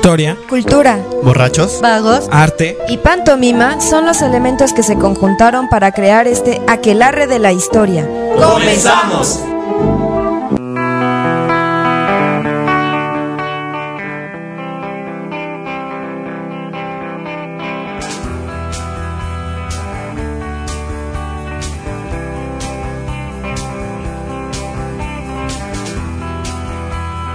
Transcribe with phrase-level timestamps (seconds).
[0.00, 2.78] Historia, Cultura, borrachos, vagos arte.
[2.88, 8.08] y pantomima son los elementos que se conjuntaron para crear este aquelarre de la historia.
[8.34, 9.49] ¡Comenzamos!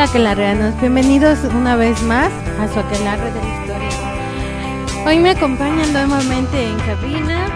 [0.06, 5.04] Aquelarreanos, bienvenidos una vez más a su aquelarre de la historia.
[5.04, 7.48] Hoy me acompañan nuevamente en cabina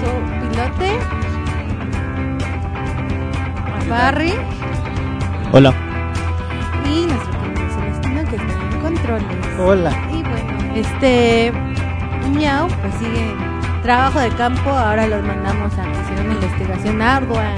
[0.00, 0.98] su pilote,
[3.90, 4.32] Barry
[5.52, 5.74] Hola.
[6.90, 9.60] y nuestro querido Celestino que está en controles.
[9.60, 9.92] Hola.
[10.14, 11.52] Y bueno, este
[12.30, 13.36] Miau pues sigue
[13.82, 17.52] trabajo de campo, ahora los mandamos a hicieron una investigación ardua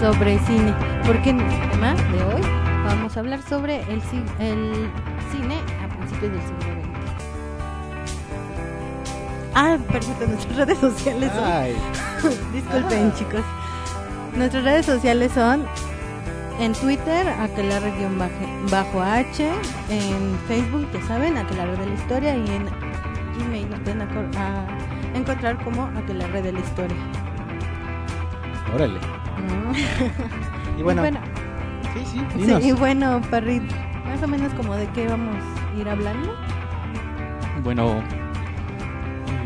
[0.00, 0.74] sobre cine,
[1.06, 2.57] porque en el tema de hoy
[2.88, 4.90] vamos a hablar sobre el, ci- el
[5.30, 6.88] cine a principios del siglo XX.
[9.54, 11.44] Ah, perfecto, nuestras redes sociales son...
[11.44, 11.74] Ay,
[12.52, 13.42] Disculpen, chicos.
[14.36, 15.64] Nuestras redes sociales son
[16.60, 17.96] en Twitter, aquelarre-h,
[19.90, 22.66] en Facebook, ya saben, aquelarre de la historia, y en
[23.38, 24.66] Gmail nos pueden a-
[25.14, 26.96] encontrar como aquelarre de la historia.
[28.74, 28.98] órale.
[30.78, 31.18] Y bueno, bueno,
[32.10, 32.20] sí,
[32.60, 33.62] sí, bueno, Parrit,
[34.06, 36.34] más o menos como de qué vamos a ir hablando.
[37.62, 38.02] Bueno,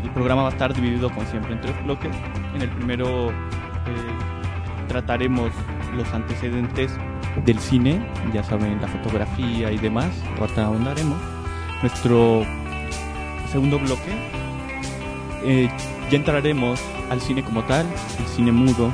[0.03, 2.15] el programa va a estar dividido como siempre en tres bloques.
[2.55, 3.33] En el primero eh,
[4.87, 5.51] trataremos
[5.95, 6.91] los antecedentes
[7.45, 10.11] del cine, ya saben, la fotografía y demás.
[10.39, 11.17] Ahorita ahondaremos.
[11.81, 12.43] Nuestro
[13.51, 14.11] segundo bloque
[15.43, 15.69] eh,
[16.09, 17.85] ya entraremos al cine como tal,
[18.19, 18.91] el cine mudo,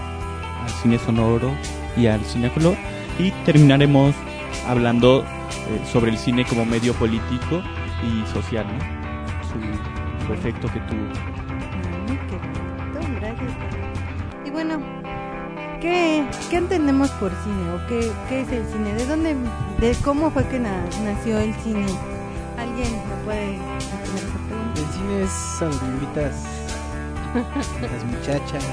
[0.64, 1.52] al cine sonoro
[1.96, 2.76] y al cine a color.
[3.20, 4.16] Y terminaremos
[4.68, 7.62] hablando eh, sobre el cine como medio político
[8.04, 8.80] y social, ¿no?
[9.48, 11.06] Su, su efecto que tuvo.
[13.00, 13.52] Ay, gracias.
[14.46, 14.80] Y bueno,
[15.82, 18.94] ¿qué, ¿qué entendemos por cine o qué, qué es el cine?
[18.94, 19.36] ¿De dónde,
[19.80, 21.86] de cómo fue que na- nació el cine?
[22.58, 24.80] ¿Alguien me puede responder esa pregunta?
[24.82, 26.46] El cine es a donde invitas
[27.36, 28.64] a las muchachas.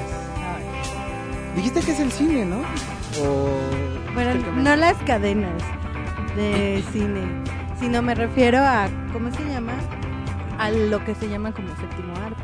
[1.56, 2.58] Dijiste que es el cine, ¿no?
[3.20, 3.48] O
[4.14, 5.62] Bueno, que no las cadenas
[6.36, 7.22] de cine,
[7.78, 9.72] sino me refiero a, ¿cómo se llama?
[10.58, 12.42] A lo que se llama como séptimo arte.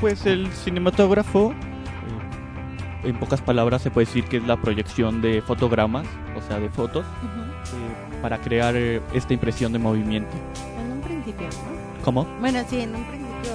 [0.00, 5.42] Pues el cinematógrafo, eh, en pocas palabras, se puede decir que es la proyección de
[5.42, 6.06] fotogramas,
[6.36, 10.30] o sea, de fotos, eh, para crear eh, esta impresión de movimiento.
[10.78, 12.04] En un principio, ¿no?
[12.04, 12.24] ¿Cómo?
[12.40, 13.52] Bueno, sí, en un principio.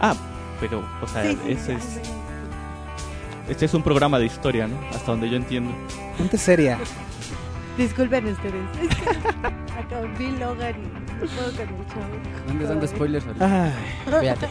[0.00, 0.14] Ah,
[0.60, 2.10] pero, o sea, sí, sí, ese sí, es, sí.
[3.48, 4.78] Este es un programa de historia, ¿no?
[4.90, 5.70] Hasta donde yo entiendo.
[6.18, 6.78] Ponte seria.
[7.78, 8.54] Disculpen ustedes.
[9.78, 12.44] Acá vi Logan y no puedo con el show.
[12.46, 13.26] No andes dando spoilers.
[13.40, 13.72] Ay,
[14.20, 14.48] Fíjate.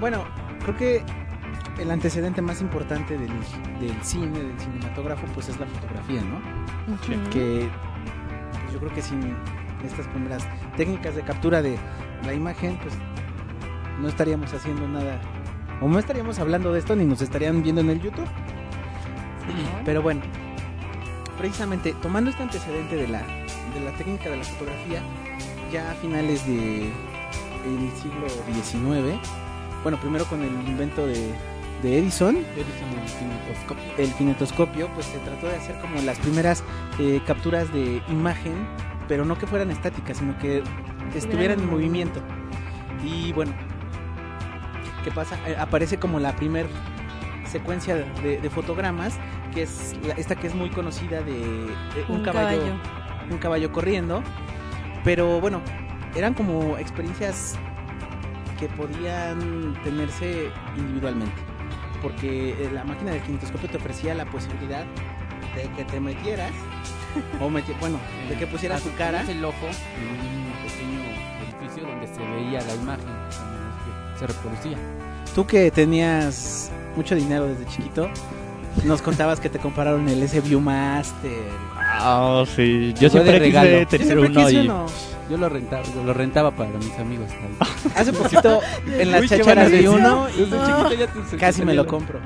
[0.00, 0.24] bueno,
[0.62, 1.02] creo que
[1.78, 3.30] el antecedente más importante del,
[3.80, 6.36] del cine, del cinematógrafo, pues es la fotografía, ¿no?
[6.94, 7.30] Ujú.
[7.30, 7.68] Que
[8.60, 9.36] pues, yo creo que sin
[9.84, 10.46] estas primeras
[10.76, 11.78] técnicas de captura de
[12.24, 12.94] la imagen, pues
[14.00, 15.20] no estaríamos haciendo nada.
[15.84, 18.26] O no estaríamos hablando de esto ni nos estarían viendo en el YouTube.
[19.84, 20.22] Pero bueno,
[21.36, 25.02] precisamente tomando este antecedente de la, de la técnica de la fotografía,
[25.70, 26.84] ya a finales de
[27.66, 28.26] el siglo
[28.62, 29.20] XIX,
[29.82, 31.34] bueno, primero con el invento de,
[31.82, 33.84] de Edison, Edison el kinetoscopio.
[33.98, 36.64] el kinetoscopio, pues se trató de hacer como las primeras
[36.98, 38.54] eh, capturas de imagen,
[39.06, 40.62] pero no que fueran estáticas, sino que
[41.14, 42.22] estuvieran en movimiento.
[43.04, 43.52] Y bueno,
[45.04, 45.38] ¿qué pasa?
[45.46, 46.66] Eh, aparece como la primer
[47.46, 49.18] secuencia de, de fotogramas,
[49.52, 52.62] que es la- esta que es muy conocida de, de un, caballo,
[53.30, 54.22] un caballo corriendo,
[55.04, 55.60] pero bueno,
[56.16, 57.56] eran como experiencias
[58.58, 61.34] que podían tenerse individualmente,
[62.02, 64.84] porque eh, la máquina del kinetoscopio te ofrecía la posibilidad
[65.54, 66.50] de que te metieras,
[67.40, 67.98] o meti- bueno,
[68.28, 69.22] de que pusieras tu cara.
[69.28, 71.00] El ojo en un pequeño
[71.60, 73.53] edificio donde se veía la imagen, que
[74.26, 74.76] se reproducía.
[75.34, 78.08] Tú que tenías mucho dinero desde chiquito,
[78.84, 81.42] nos contabas que te compraron el S Viewmaster.
[81.76, 82.92] Ah, sí.
[82.94, 83.68] Yo de siempre regalo.
[83.68, 84.64] quise Yo tener siempre uno quise y...
[84.66, 84.86] uno.
[85.30, 87.28] Yo lo rentaba, lo rentaba para mis amigos.
[87.96, 89.94] Hace poquito en las Uy, chacharas decisión.
[90.00, 92.20] uno y Desde chiquito ya te- casi me lo compro.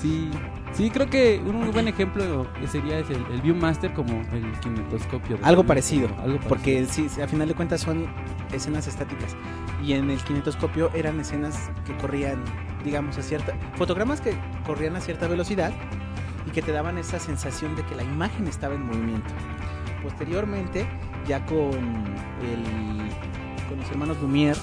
[0.00, 0.28] Sí,
[0.72, 5.36] sí, creo que un muy buen ejemplo sería el, el Viewmaster como el kinetoscopio.
[5.36, 6.48] de- Algo parecido, Algo parecido.
[6.48, 8.06] Porque sí, sí, a final de cuentas son
[8.52, 9.36] escenas estáticas.
[9.82, 12.42] Y en el kinetoscopio eran escenas que corrían,
[12.84, 13.54] digamos, a cierta...
[13.76, 15.72] Fotogramas que corrían a cierta velocidad
[16.46, 19.32] y que te daban esa sensación de que la imagen estaba en movimiento.
[20.02, 20.86] Posteriormente,
[21.26, 24.58] ya con, el, con los hermanos Lumière,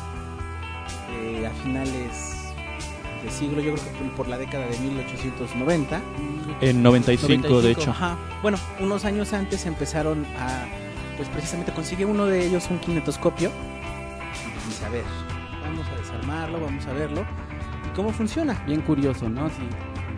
[1.11, 2.53] eh, a finales
[3.23, 6.01] de siglo, yo creo que por, la década de 1890,
[6.61, 7.67] En 95, de 95.
[7.67, 7.91] hecho.
[7.91, 8.17] Ajá.
[8.41, 10.65] Bueno, unos años antes empezaron a,
[11.17, 13.51] pues precisamente consigue uno de ellos un kinetoscopio.
[14.69, 15.03] Dice, a ver,
[15.63, 17.25] vamos a desarmarlo, vamos a verlo.
[17.85, 18.53] ¿Y cómo funciona?
[18.65, 19.49] Bien curioso, ¿no?
[19.49, 19.61] Si,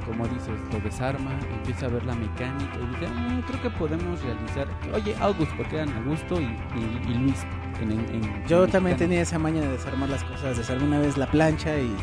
[0.06, 4.22] como dices, lo desarma, empieza a ver la mecánica y dice, "Ah, creo que podemos
[4.24, 4.68] realizar.
[4.94, 7.46] Oye, August, porque eran Augusto y, y- y Luis.
[7.82, 8.98] En, en- en- Yo también mexicano.
[8.98, 10.58] tenía esa maña de desarmar las cosas.
[10.58, 11.96] Desarmé una vez la plancha y...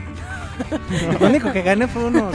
[1.20, 2.34] Lo único que gané fue unos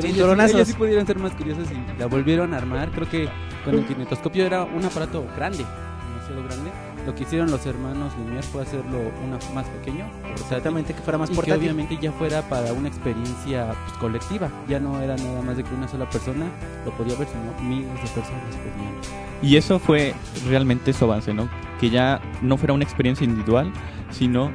[0.00, 0.54] cinturonazos.
[0.54, 2.90] ellos sí pudieron ser más curiosos y la volvieron a armar.
[2.90, 3.28] Creo que
[3.64, 5.64] con el kinetoscopio era un aparato grande,
[6.08, 6.70] demasiado grande.
[7.06, 11.30] Lo que hicieron los hermanos Lumière fue hacerlo una más pequeño, Exactamente, que fuera más
[11.30, 14.50] y que obviamente ya fuera para una experiencia pues, colectiva.
[14.68, 16.46] Ya no era nada más de que una sola persona
[16.84, 19.20] lo podía ver, sino miles de personas podían.
[19.42, 20.14] Y eso fue
[20.46, 21.48] realmente su avance, ¿no?
[21.80, 23.72] Que ya no fuera una experiencia individual,
[24.10, 24.50] sino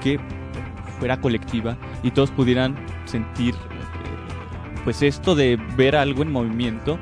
[0.00, 0.18] que
[0.98, 6.98] fuera colectiva y todos pudieran sentir eh, pues esto de ver algo en movimiento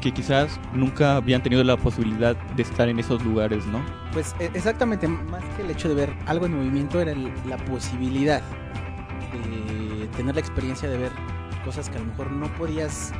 [0.00, 3.80] que quizás nunca habían tenido la posibilidad de estar en esos lugares, ¿no?
[4.12, 7.14] Pues e- exactamente, más que el hecho de ver algo en movimiento era
[7.46, 8.42] la posibilidad
[10.00, 11.12] de tener la experiencia de ver
[11.64, 13.12] cosas que a lo mejor no podías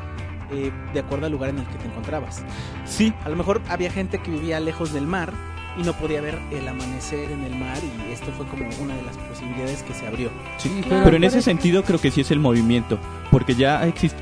[0.50, 2.42] eh, de acuerdo al lugar en el que te encontrabas.
[2.84, 5.32] Sí, A lo mejor había gente que vivía lejos del mar
[5.76, 7.76] y no podía ver el amanecer en el mar
[8.08, 10.30] y esto fue como una de las posibilidades que se abrió.
[10.56, 12.98] Sí, pero en ese sentido creo que sí es el movimiento,
[13.30, 14.16] porque ya exist-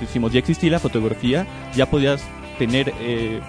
[0.00, 2.24] decimos, ya existía la fotografía, ya podías
[2.58, 3.40] tener eh,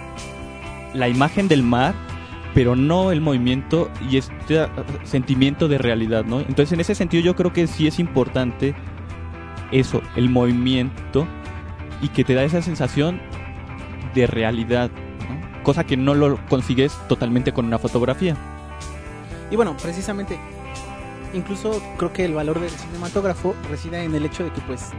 [0.93, 1.95] la imagen del mar,
[2.53, 4.69] pero no el movimiento y este ah,
[5.03, 6.39] sentimiento de realidad, ¿no?
[6.41, 8.75] Entonces en ese sentido yo creo que sí es importante
[9.71, 11.25] eso, el movimiento
[12.01, 13.21] y que te da esa sensación
[14.13, 14.91] de realidad.
[15.63, 18.35] Cosa que no lo consigues totalmente con una fotografía.
[19.49, 20.37] Y bueno, precisamente,
[21.33, 24.91] incluso creo que el valor del cinematógrafo reside en el hecho de que pues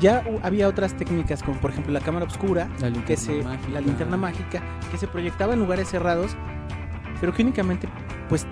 [0.00, 3.68] ya había otras técnicas como por ejemplo la cámara oscura, La que linterna se, mágica.
[3.72, 6.36] la linterna mágica, que se proyectaba en lugares cerrados,
[7.20, 7.88] pero que únicamente
[8.28, 8.46] pues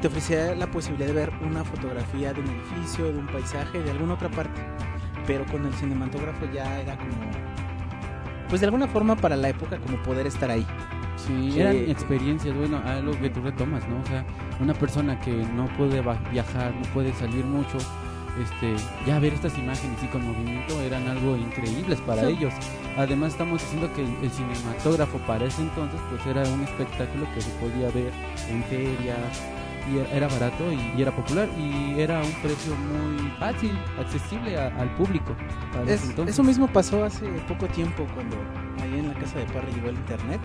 [0.00, 3.90] te ofrecía la posibilidad de ver una fotografía de un edificio, de un paisaje, de
[3.92, 4.60] alguna otra parte.
[5.26, 7.14] Pero con el cinematógrafo ya era como,
[8.48, 10.66] pues de alguna forma para la época como poder estar ahí.
[11.16, 11.60] Sí, Sí.
[11.60, 14.00] eran experiencias, bueno, algo que tú retomas, ¿no?
[14.00, 14.24] O sea,
[14.60, 17.78] una persona que no puede viajar, no puede salir mucho,
[18.42, 18.74] este,
[19.06, 22.32] ya ver estas imágenes y con movimiento eran algo increíbles para Sí.
[22.38, 22.52] ellos.
[22.96, 27.50] Además estamos diciendo que el cinematógrafo para ese entonces pues era un espectáculo que se
[27.52, 28.12] podía ver
[28.50, 29.42] en ferias
[29.92, 34.68] y era, barato y, y era popular y era un precio muy fácil, accesible a-
[34.80, 35.34] al público.
[35.86, 38.36] Es- eso mismo pasó hace poco tiempo cuando
[38.82, 40.40] ahí en la casa de Parry llegó el internet.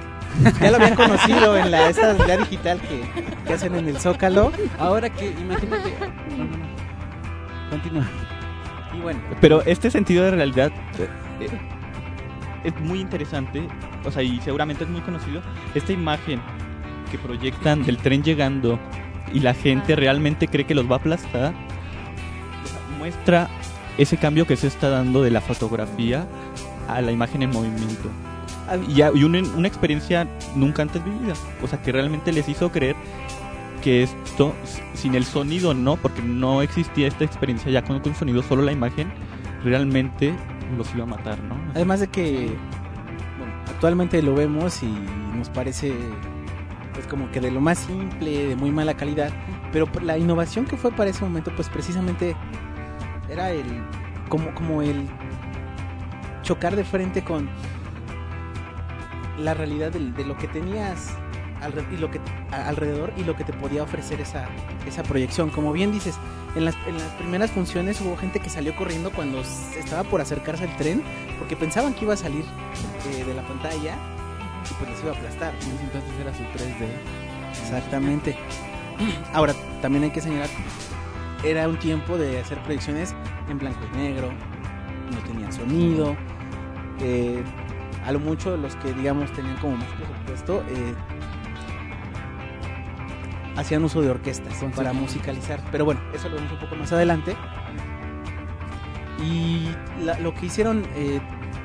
[0.59, 3.01] Ya lo habían conocido en la esa ya digital que,
[3.45, 4.51] que hacen en el Zócalo.
[4.79, 5.93] Ahora que imagínate,
[6.37, 6.65] no, no, no.
[7.69, 8.03] Continúa.
[8.97, 11.47] Y bueno, Pero este sentido de realidad eh,
[12.63, 13.67] es muy interesante,
[14.05, 15.41] o sea, y seguramente es muy conocido.
[15.73, 16.41] Esta imagen
[17.09, 18.79] que proyectan del tren llegando
[19.33, 19.95] y la gente Ah.
[19.95, 21.53] realmente cree que los va a aplastar,
[22.97, 23.49] muestra
[23.97, 26.27] ese cambio que se está dando de la fotografía
[26.87, 28.09] a la imagen en movimiento.
[28.87, 32.71] Y, a- y una, una experiencia nunca antes vivida, o sea, que realmente les hizo
[32.71, 32.95] creer
[33.83, 34.53] que esto,
[34.93, 38.71] sin el sonido no, porque no existía esta experiencia ya con, con sonido, solo la
[38.71, 39.11] imagen,
[39.63, 40.33] realmente
[40.77, 41.55] los iba a matar, ¿no?
[41.75, 42.55] además de que
[43.37, 44.87] bueno, actualmente lo vemos y
[45.37, 45.93] nos parece
[46.93, 49.31] pues como que de lo más simple, de muy mala calidad,
[49.71, 52.35] pero por la innovación que fue para ese momento pues precisamente
[53.29, 53.65] era el
[54.29, 55.07] como como el
[56.43, 57.49] chocar de frente con
[59.37, 61.09] la realidad de, lo que tenías
[61.91, 62.19] y lo que
[62.51, 64.47] alrededor y lo que te podía ofrecer esa,
[64.87, 65.49] esa proyección.
[65.49, 66.15] Como bien dices,
[66.55, 69.41] en las, en las primeras funciones hubo gente que salió corriendo cuando
[69.77, 71.03] estaba por acercarse al tren
[71.39, 72.45] porque pensaban que iba a salir
[73.09, 73.95] eh, de la pantalla
[74.69, 75.53] y pues les iba a aplastar.
[75.83, 76.87] Entonces era su 3D.
[77.61, 78.37] Exactamente.
[79.33, 80.49] Ahora, también hay que señalar,
[81.43, 83.15] era un tiempo de hacer proyecciones
[83.49, 84.29] en blanco y negro,
[85.11, 86.15] no tenían sonido,
[86.99, 87.43] eh,
[88.05, 90.93] A lo mucho los que, digamos, tenían como más presupuesto, eh,
[93.55, 95.59] hacían uso de orquestas Con para musicalizar.
[95.71, 97.35] Pero bueno, eso lo vemos un poco más adelante.
[99.23, 99.69] Y
[100.03, 101.19] la- lo que hicieron eh,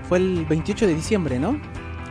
[0.08, 1.58] fue el 28 de diciembre, ¿no?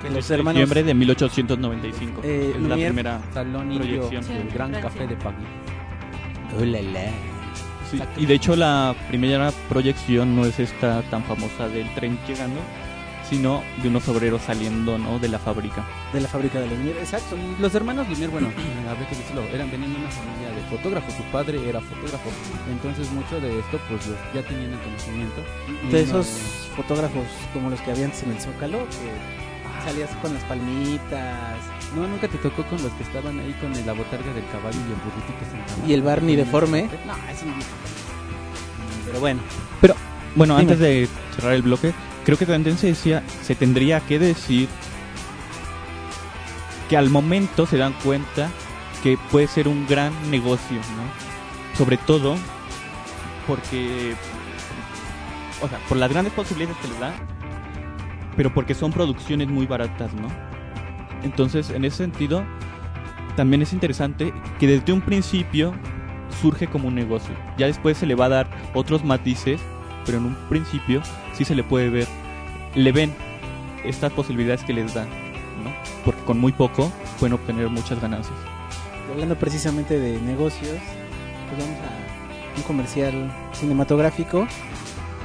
[0.08, 0.54] Que los hermanos...
[0.60, 2.22] Diciembre de 1895.
[2.24, 3.22] Eh, es la Lumière- primera.
[3.34, 4.24] Salón Indio Proyección.
[4.24, 4.82] Sí, del Gran Francia.
[4.82, 5.48] Café de París.
[7.92, 12.60] Sí, y de hecho la primera proyección no es esta tan famosa del tren llegando,
[13.30, 15.20] sino de unos obreros saliendo ¿no?
[15.20, 15.84] de la fábrica.
[16.14, 17.36] De la fábrica de Lumière, exacto.
[17.38, 18.48] Y los hermanos Lumière, bueno,
[18.90, 21.14] habría que decirlo, eran venían de una familia de fotógrafos.
[21.14, 22.30] Su padre era fotógrafo.
[22.72, 24.02] Entonces, mucho de esto, pues
[24.34, 25.42] ya tenían el conocimiento.
[25.88, 26.28] Y De esos
[26.76, 29.45] fotógrafos como los que había antes en el Zócalo, que
[29.86, 31.58] salías con las palmitas
[31.96, 34.92] No, nunca te tocó con los que estaban ahí con la botarga del caballo y
[34.92, 35.88] el burritito sentado.
[35.88, 36.90] y el Barney deforme.
[37.06, 37.54] No, eso no.
[39.06, 39.40] Pero bueno,
[40.36, 40.72] Bueno, Dime.
[40.74, 41.94] antes de cerrar el bloque,
[42.26, 44.68] creo que también se decía, se tendría que decir
[46.90, 48.50] que al momento se dan cuenta
[49.02, 51.78] que puede ser un gran negocio, ¿no?
[51.78, 52.36] Sobre todo
[53.48, 54.14] porque,
[55.62, 57.14] o sea, por las grandes posibilidades que les da,
[58.36, 60.28] pero porque son producciones muy baratas, ¿no?
[61.24, 62.44] Entonces, en ese sentido,
[63.36, 65.74] también es interesante que desde un principio
[66.42, 67.36] surge como un negocio.
[67.58, 69.60] Ya después se le va a dar otros matices,
[70.06, 71.02] pero en un principio
[71.34, 72.08] sí se le puede ver,
[72.76, 73.14] le ven
[73.84, 75.08] estas posibilidades que les dan,
[75.64, 75.72] ¿no?
[76.04, 78.36] Porque con muy poco pueden obtener muchas ganancias.
[79.12, 80.78] hablando precisamente de negocios,
[81.50, 84.48] pues vamos a un comercial cinematográfico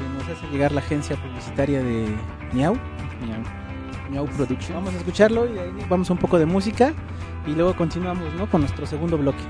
[0.01, 2.07] que nos hace llegar la agencia publicitaria de
[2.53, 2.75] Miau.
[3.27, 3.43] Miau.
[4.11, 4.75] Miau Production.
[4.75, 6.93] Vamos a escucharlo y ahí vamos a un poco de música
[7.47, 8.51] y luego continuamos, ¿no?
[8.51, 9.43] Con nuestro segundo bloque.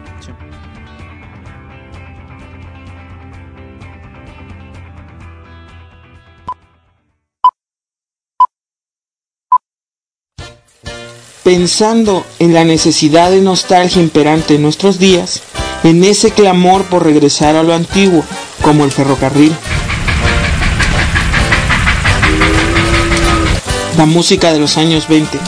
[11.43, 15.43] pensando en la necesidad de nostalgia imperante en nuestros días,
[15.83, 18.23] en ese clamor por regresar a lo antiguo,
[18.63, 19.53] como el ferrocarril.
[24.01, 25.39] La música de los años 20.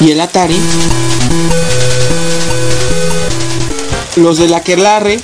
[0.00, 0.60] Y el Atari.
[4.16, 5.18] Los de la Aquelarre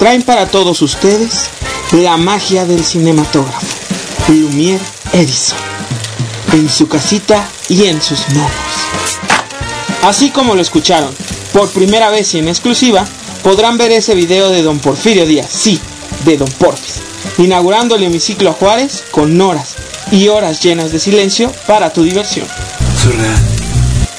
[0.00, 1.50] traen para todos ustedes
[1.92, 3.64] la magia del cinematógrafo.
[4.26, 5.56] Lumière Edison
[6.52, 8.50] en su casita y en sus manos.
[10.02, 11.14] Así como lo escucharon,
[11.52, 13.06] por primera vez y en exclusiva,
[13.44, 15.80] podrán ver ese video de don Porfirio Díaz, sí,
[16.24, 17.02] de don Porfis,
[17.38, 19.74] inaugurando el hemiciclo a Juárez con horas
[20.10, 22.46] y horas llenas de silencio para tu diversión.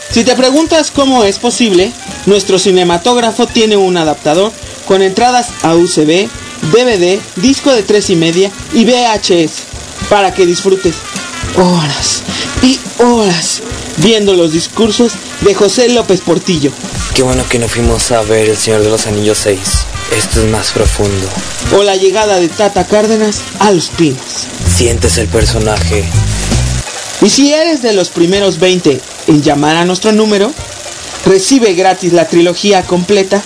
[0.09, 1.91] Si te preguntas cómo es posible,
[2.25, 4.51] nuestro cinematógrafo tiene un adaptador
[4.87, 6.27] con entradas a USB,
[6.71, 9.63] DVD, disco de 3 y media y VHS
[10.09, 10.95] para que disfrutes
[11.55, 12.23] horas
[12.63, 13.61] y horas
[13.97, 16.71] viendo los discursos de José López Portillo
[17.19, 19.59] Qué bueno que no fuimos a ver El Señor de los Anillos 6.
[20.15, 21.27] Esto es más profundo.
[21.75, 24.47] o la llegada de Tata Cárdenas a Los Pinos.
[24.67, 26.03] Sientes el personaje.
[27.21, 30.51] Y si eres de los primeros 20 en llamar a nuestro número,
[31.25, 33.41] recibe gratis la trilogía completa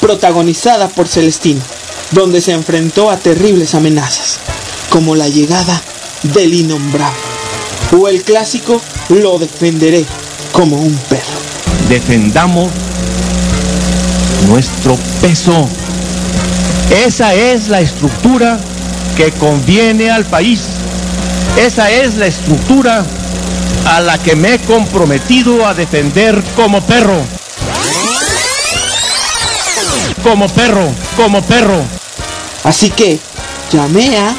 [0.00, 1.60] protagonizada por Celestino,
[2.12, 4.38] donde se enfrentó a terribles amenazas,
[4.90, 5.80] como la llegada
[6.22, 7.18] del innombrable,
[7.96, 10.04] o el clásico Lo defenderé
[10.52, 11.38] como un perro.
[11.88, 12.70] defendamos
[14.48, 15.68] nuestro peso.
[16.90, 18.58] Esa es la estructura
[19.16, 20.62] que conviene al país.
[21.58, 23.04] Esa es la estructura
[23.86, 27.20] a la que me he comprometido a defender como perro.
[30.22, 31.82] Como perro, como perro.
[32.64, 33.18] Así que,
[33.70, 34.34] llame a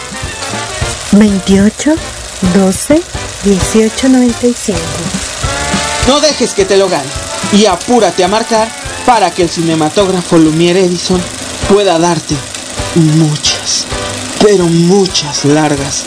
[1.12, 1.96] 28
[2.56, 3.02] 12
[3.44, 4.80] 18 95.
[6.08, 7.10] No dejes que te lo gane
[7.54, 8.68] y apúrate a marcar
[9.06, 11.22] para que el cinematógrafo Lumière Edison
[11.70, 12.36] pueda darte
[12.96, 13.86] muchas,
[14.42, 16.04] pero muchas largas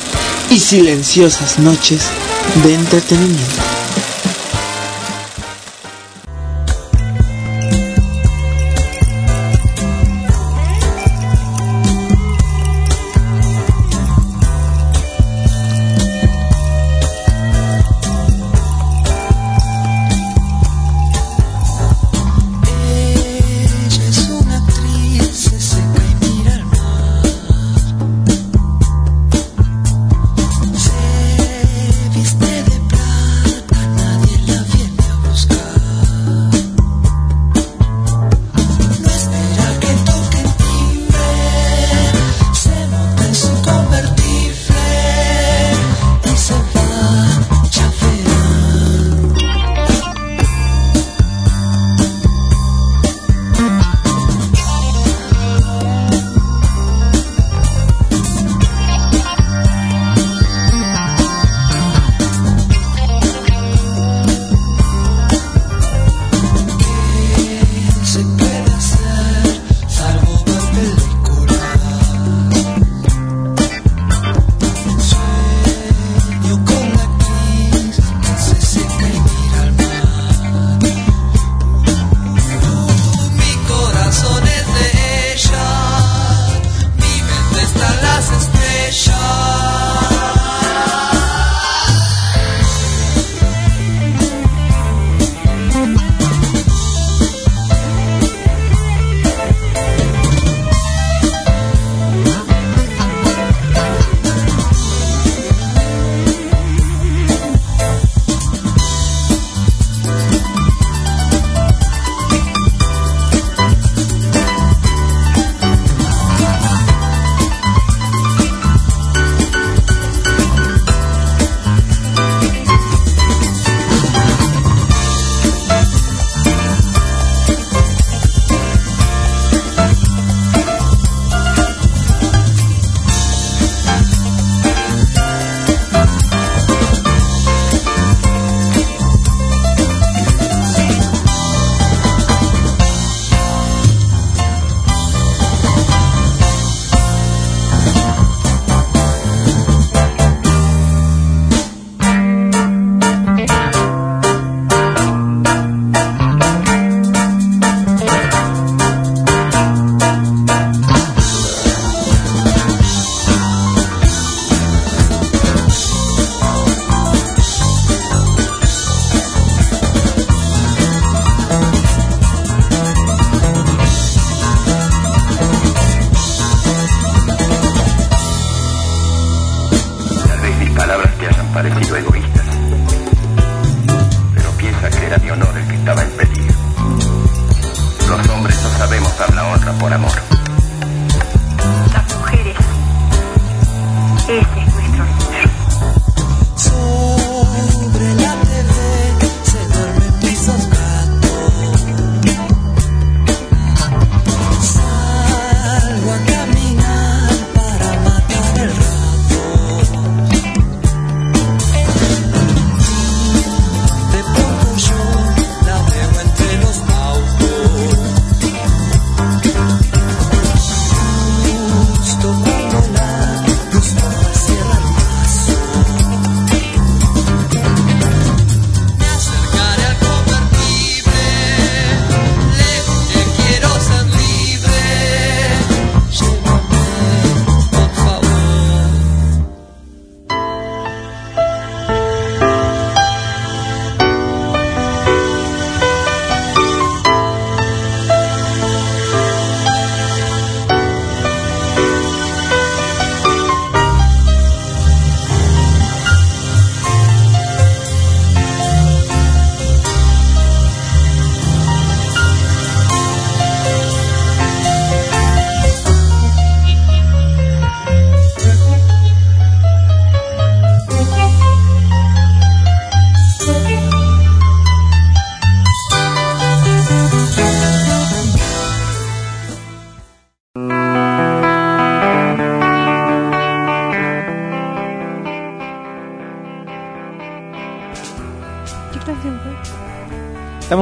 [0.51, 2.11] y silenciosas noches
[2.65, 3.62] de entretenimiento.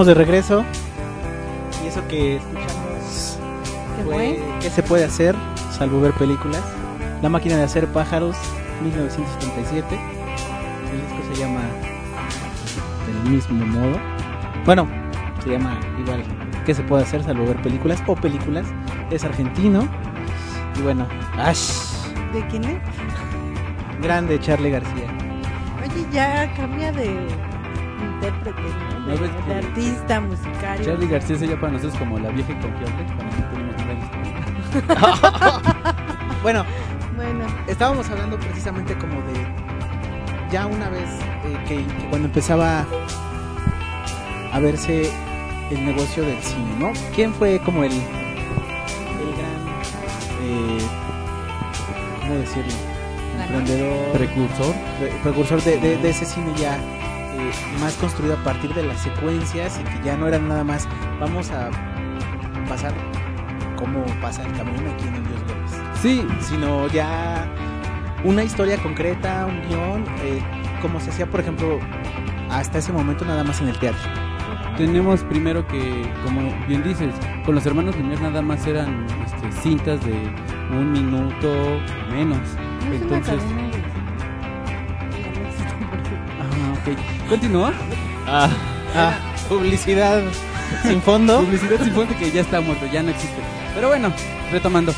[0.01, 0.65] Estamos de regreso.
[1.85, 3.39] Y eso que escuchamos
[3.99, 4.43] ¿Qué fue?
[4.59, 5.37] ¿Qué se puede hacer?
[5.73, 6.63] Salvo ver películas.
[7.21, 8.35] La máquina de hacer pájaros,
[8.83, 10.01] 1977.
[10.91, 11.61] El disco se llama
[13.07, 13.99] del mismo modo.
[14.65, 14.89] Bueno,
[15.45, 16.25] se llama igual
[16.65, 17.23] ¿Qué se puede hacer?
[17.23, 18.65] Salvo ver películas o películas.
[19.11, 19.87] Es argentino.
[20.79, 21.73] Y bueno, Ash,
[22.33, 22.79] ¿De quién es?
[24.01, 25.09] grande Charlie García.
[25.85, 27.50] Oye, ya cambia de
[28.21, 29.07] intérprete, ¿no?
[29.07, 30.85] De, ¿No ves de que- artista musical.
[30.85, 33.05] Charlie García se llama para nosotros como la vieja y confiable.
[33.05, 34.91] No tenemos
[36.43, 36.65] Bueno,
[37.17, 39.47] Bueno, estábamos hablando precisamente como de
[40.51, 41.09] ya una vez
[41.45, 42.85] eh, que, que cuando empezaba
[44.53, 45.11] a verse
[45.71, 46.93] el negocio del cine, ¿no?
[47.15, 48.01] ¿Quién fue como el el
[49.37, 49.61] gran
[50.43, 50.79] eh,
[52.21, 52.73] cómo decirlo?
[53.43, 54.75] emprendedor Precursor.
[54.99, 56.79] pre- precursor de, de- de ese cine ya
[57.41, 60.87] eh, más construido a partir de las secuencias y que ya no eran nada más
[61.19, 61.71] vamos a
[62.69, 62.93] pasar
[63.77, 67.47] como pasa el camión aquí en el Dios Gómez Sí, sino ya
[68.25, 70.41] una historia concreta, un guion, eh,
[70.83, 71.79] como se hacía, por ejemplo,
[72.51, 74.01] hasta ese momento nada más en el teatro.
[74.77, 80.05] tenemos primero que, como bien dices, con los hermanos Lumière nada más eran este, cintas
[80.05, 80.15] de
[80.71, 82.39] un minuto menos.
[82.87, 83.43] no es Entonces,
[86.93, 87.29] ok.
[87.29, 87.73] Continúa.
[88.27, 88.49] Ah,
[88.95, 89.15] Ah,
[89.49, 90.23] publicidad
[90.83, 91.41] sin fondo.
[91.41, 93.41] Publicidad sin fondo que ya está muerto, ya no existe.
[93.75, 94.13] Pero bueno,
[94.51, 94.93] retomando.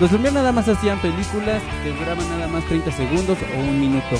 [0.00, 4.16] Los Lumière nada más hacían películas que duraban nada más 30 segundos o un minuto.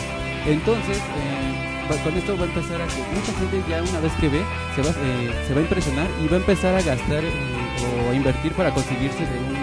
[0.46, 4.28] Entonces, eh, con esto va a empezar a que mucha gente ya una vez que
[4.28, 4.42] ve
[4.74, 8.10] se va, eh, se va a impresionar y va a empezar a gastar eh, o
[8.10, 9.56] a invertir para conseguirse de un,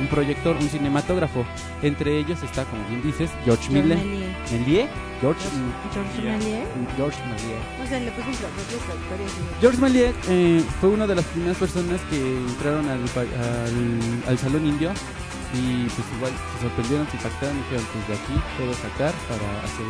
[0.00, 1.44] un proyector, un cinematógrafo.
[1.82, 3.98] Entre ellos está, como bien dices, George George Miller.
[3.98, 4.88] Méliès.
[5.20, 5.40] George,
[5.92, 6.64] George Méliès.
[6.96, 7.84] George Méliès.
[7.84, 9.60] O sea, le puso un.
[9.60, 14.66] George Méliès eh, fue una de las primeras personas que entraron al, al, al salón
[14.66, 14.92] indio
[15.54, 19.46] y pues igual se sorprendieron, se impactaron y dijeron pues de aquí puedo sacar para
[19.64, 19.86] hacer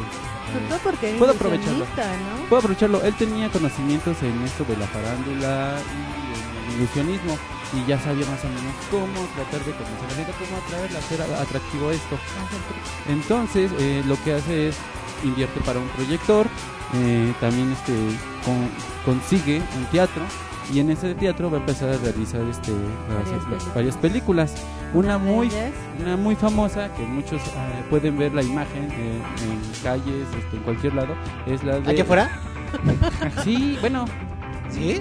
[0.52, 2.48] Sobre todo porque era puedo aprovecharlo ¿no?
[2.48, 6.27] puedo aprovecharlo él tenía conocimientos en esto de la farándula y
[6.76, 7.36] ilusionismo
[7.74, 10.98] y ya sabía más o menos cómo tratar de convencer a la gente cómo atraerla
[10.98, 12.16] hacer atractivo esto
[13.08, 14.76] entonces eh, lo que hace es
[15.24, 16.46] invierte para un proyector
[16.94, 17.92] eh, también este
[18.44, 18.70] con-
[19.04, 20.22] consigue un teatro
[20.72, 22.72] y en ese teatro va a empezar a realizar este
[23.08, 23.74] Varias las- películas.
[23.74, 24.54] varias películas
[24.94, 25.50] una muy
[26.00, 30.62] una muy famosa que muchos eh, pueden ver la imagen eh, en calles este, en
[30.62, 31.14] cualquier lado
[31.46, 32.40] es la de ¿Aquí afuera?
[33.44, 34.04] sí bueno
[34.70, 35.00] ¿Sí?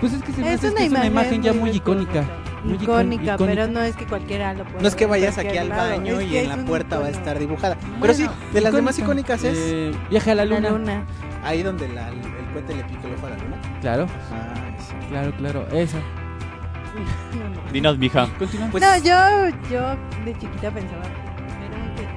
[0.00, 1.70] Pues es que se me Es hace una que es una imagen ya muy muy
[1.70, 2.24] icónica
[2.64, 5.56] muy icon- Icónica, pero no es que cualquiera lo pueda No es que vayas aquí
[5.56, 7.76] al lado, baño es y en la puerta va a estar dibujada.
[7.80, 9.34] Bueno, Pero sí, de las demás icónica.
[9.34, 11.06] icónicas es Eh, viaje a la La luna, luna.
[11.44, 12.16] ahí donde la- el
[12.52, 13.56] cohete le pica el ojo a la luna.
[13.80, 14.94] claro Ah, sí.
[15.08, 17.72] claro claro esa No, no.
[17.72, 18.28] dinos, mija.
[18.38, 21.02] continúa Pues- no, yo, yo de chiquita pensaba
[21.36, 22.08] primeramente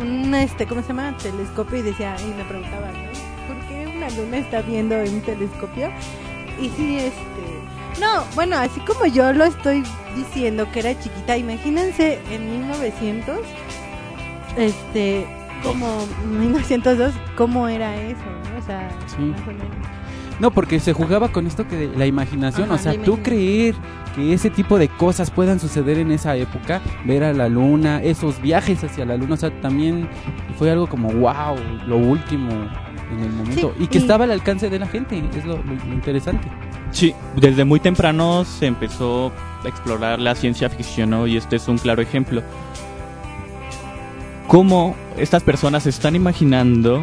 [0.00, 1.14] un este, ¿cómo se llama?
[1.22, 3.54] Telescopio y decía, y me preguntaba, ¿no?
[3.54, 5.90] ¿Por qué una luna está viendo en un telescopio?
[6.62, 9.82] Y sí, este, no, bueno, así como yo lo estoy
[10.14, 13.38] diciendo que era chiquita, imagínense en 1900,
[14.56, 15.26] este,
[15.64, 16.06] como
[16.38, 18.58] 1902, cómo era eso, ¿no?
[18.60, 19.34] O sea, Sí.
[20.38, 23.74] No, porque se jugaba con esto que de la imaginación, Ajá, o sea, tú creer
[24.14, 28.40] que ese tipo de cosas puedan suceder en esa época, ver a la luna, esos
[28.40, 30.08] viajes hacia la luna, o sea, también
[30.58, 32.48] fue algo como wow, lo último
[33.12, 35.56] en el momento Sí, y que y- estaba al alcance de la gente, es lo,
[35.58, 36.48] lo- lo interesante.
[36.90, 39.32] Sí, desde muy temprano se empezó
[39.64, 41.26] a explorar la ciencia ficción ¿no?
[41.26, 42.42] y este es un claro ejemplo.
[44.48, 47.02] Cómo estas personas están imaginando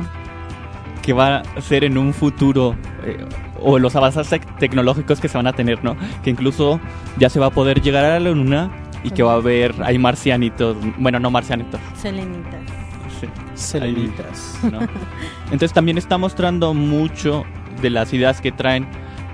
[1.02, 3.26] que va a ser en un futuro eh,
[3.60, 5.96] o los avances tec- tecnológicos que se van a tener, ¿no?
[6.24, 6.80] Que incluso
[7.18, 8.70] ya se va a poder llegar a la luna
[9.04, 12.59] y que va a haber, hay marcianitos, bueno, no marcianitos, Selenitas.
[13.60, 14.60] Selenitas.
[14.64, 14.80] ¿no?
[15.46, 17.46] Entonces también está mostrando mucho
[17.82, 18.88] de las ideas que traen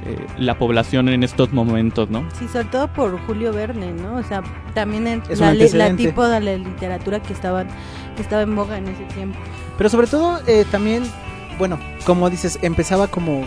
[0.06, 2.28] eh, la población en estos momentos, ¿no?
[2.38, 4.18] Sí, sobre todo por Julio Verne, ¿no?
[4.18, 4.44] O sea,
[4.76, 7.68] también un la, la tipo de la literatura que estaban
[8.16, 9.38] que estaba en boga en ese tiempo.
[9.78, 11.04] Pero sobre todo eh, también,
[11.58, 13.46] bueno, como dices, empezaba como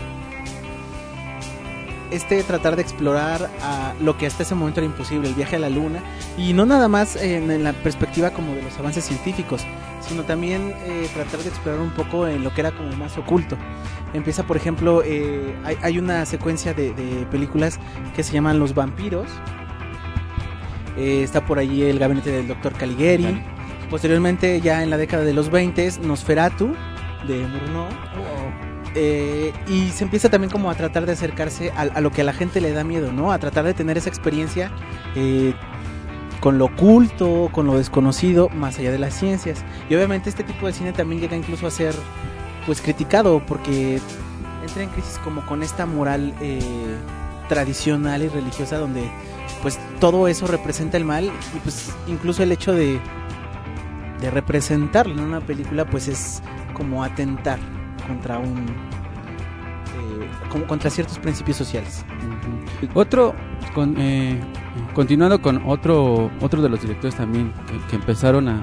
[2.11, 5.59] este tratar de explorar a lo que hasta ese momento era imposible, el viaje a
[5.59, 6.01] la luna,
[6.37, 9.65] y no nada más en, en la perspectiva como de los avances científicos,
[10.01, 13.57] sino también eh, tratar de explorar un poco en lo que era como más oculto.
[14.13, 17.79] Empieza, por ejemplo, eh, hay, hay una secuencia de, de películas
[18.15, 19.27] que se llaman Los vampiros.
[20.97, 23.43] Eh, está por allí el gabinete del doctor Caligari.
[23.89, 26.75] Posteriormente, ya en la década de los 20, Nosferatu
[27.27, 28.68] de Murnau.
[28.95, 32.33] Eh, y se empieza también como a tratar de acercarse a, lo que a la
[32.33, 33.31] gente le da miedo, ¿no?
[33.31, 34.71] A tratar de tener esa experiencia
[35.15, 35.53] eh,
[36.39, 39.63] con lo oculto, con lo desconocido, más allá de las ciencias.
[39.89, 41.93] Y obviamente este tipo de cine también llega incluso a ser
[42.65, 44.01] pues criticado porque
[44.61, 46.59] entra en crisis como con esta moral eh,
[47.47, 49.03] tradicional y religiosa donde
[49.61, 52.99] pues todo eso representa el mal y pues incluso el hecho de,
[54.21, 56.41] de representarlo en una película pues es
[56.73, 57.59] como atentar
[58.09, 58.65] contra un
[59.95, 62.03] eh, como contra ciertos principios sociales.
[62.93, 63.35] Otro,
[63.73, 64.39] con, eh,
[64.93, 67.53] continuando con otro otro de los directores también
[67.89, 68.61] que, empezaron a,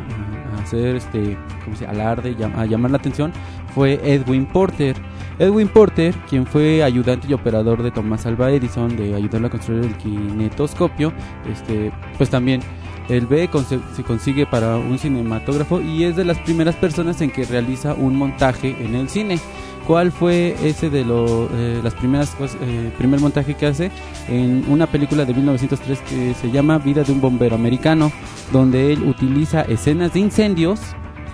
[0.63, 3.33] hacer este ¿cómo se alarde, a llamar la atención,
[3.75, 4.97] fue Edwin Porter.
[5.39, 9.85] Edwin Porter, quien fue ayudante y operador de Thomas Alva Edison, de ayudarle a construir
[9.85, 11.13] el kinetoscopio,
[11.53, 12.63] este, pues también
[13.09, 17.45] ve, conse- se consigue para un cinematógrafo y es de las primeras personas en que
[17.45, 19.39] realiza un montaje en el cine.
[19.87, 23.93] ¿Cuál fue ese de lo, eh, las primeras cos- eh, primer montaje que hace
[24.29, 28.11] en una película de 1903 que se llama Vida de un bombero americano,
[28.53, 30.81] donde él utiliza escenas de incendios,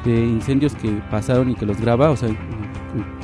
[0.05, 2.29] de incendios que pasaron y que los graba, o sea,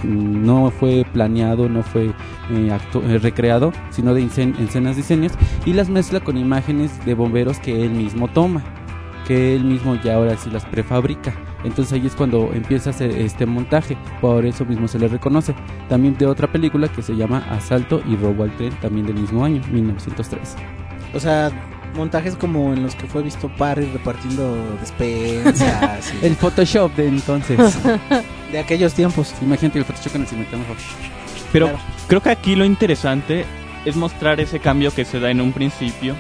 [0.03, 2.13] no fue planeado, no fue
[2.51, 5.33] eh, actu- eh, recreado, sino de escenas incendios
[5.67, 8.63] y las mezcla con imágenes de bomberos que él mismo toma,
[9.27, 11.35] que él mismo ya ahora sí las prefabrica.
[11.65, 15.55] Entonces ahí es cuando empieza a hacer este montaje, por eso mismo se le reconoce.
[15.89, 19.45] También de otra película que se llama Asalto y Robo al Tren, también del mismo
[19.45, 20.55] año, 1903.
[21.15, 21.51] O sea,
[21.97, 26.13] montajes como en los que fue visto Parry repartiendo despensas.
[26.23, 27.59] y- El Photoshop de entonces.
[28.53, 29.35] de aquellos tiempos.
[29.43, 30.75] Imagínate el Photoshop en el cinematógrafo.
[31.53, 31.83] Pero Claro.
[32.09, 33.45] creo que aquí lo interesante
[33.85, 36.15] es mostrar ese cambio que se da en un principio,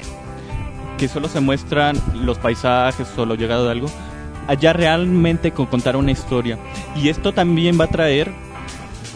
[0.96, 3.88] que solo se muestran los paisajes o lo llegado de algo,
[4.46, 6.58] allá realmente con contar una historia.
[6.96, 8.32] Y esto también va a traer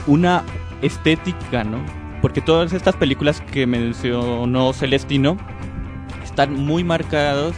[0.06, 0.42] una
[0.82, 1.78] estética, ¿no?
[2.20, 5.36] Porque todas estas películas que mencionó Celestino
[6.22, 7.54] están muy marcados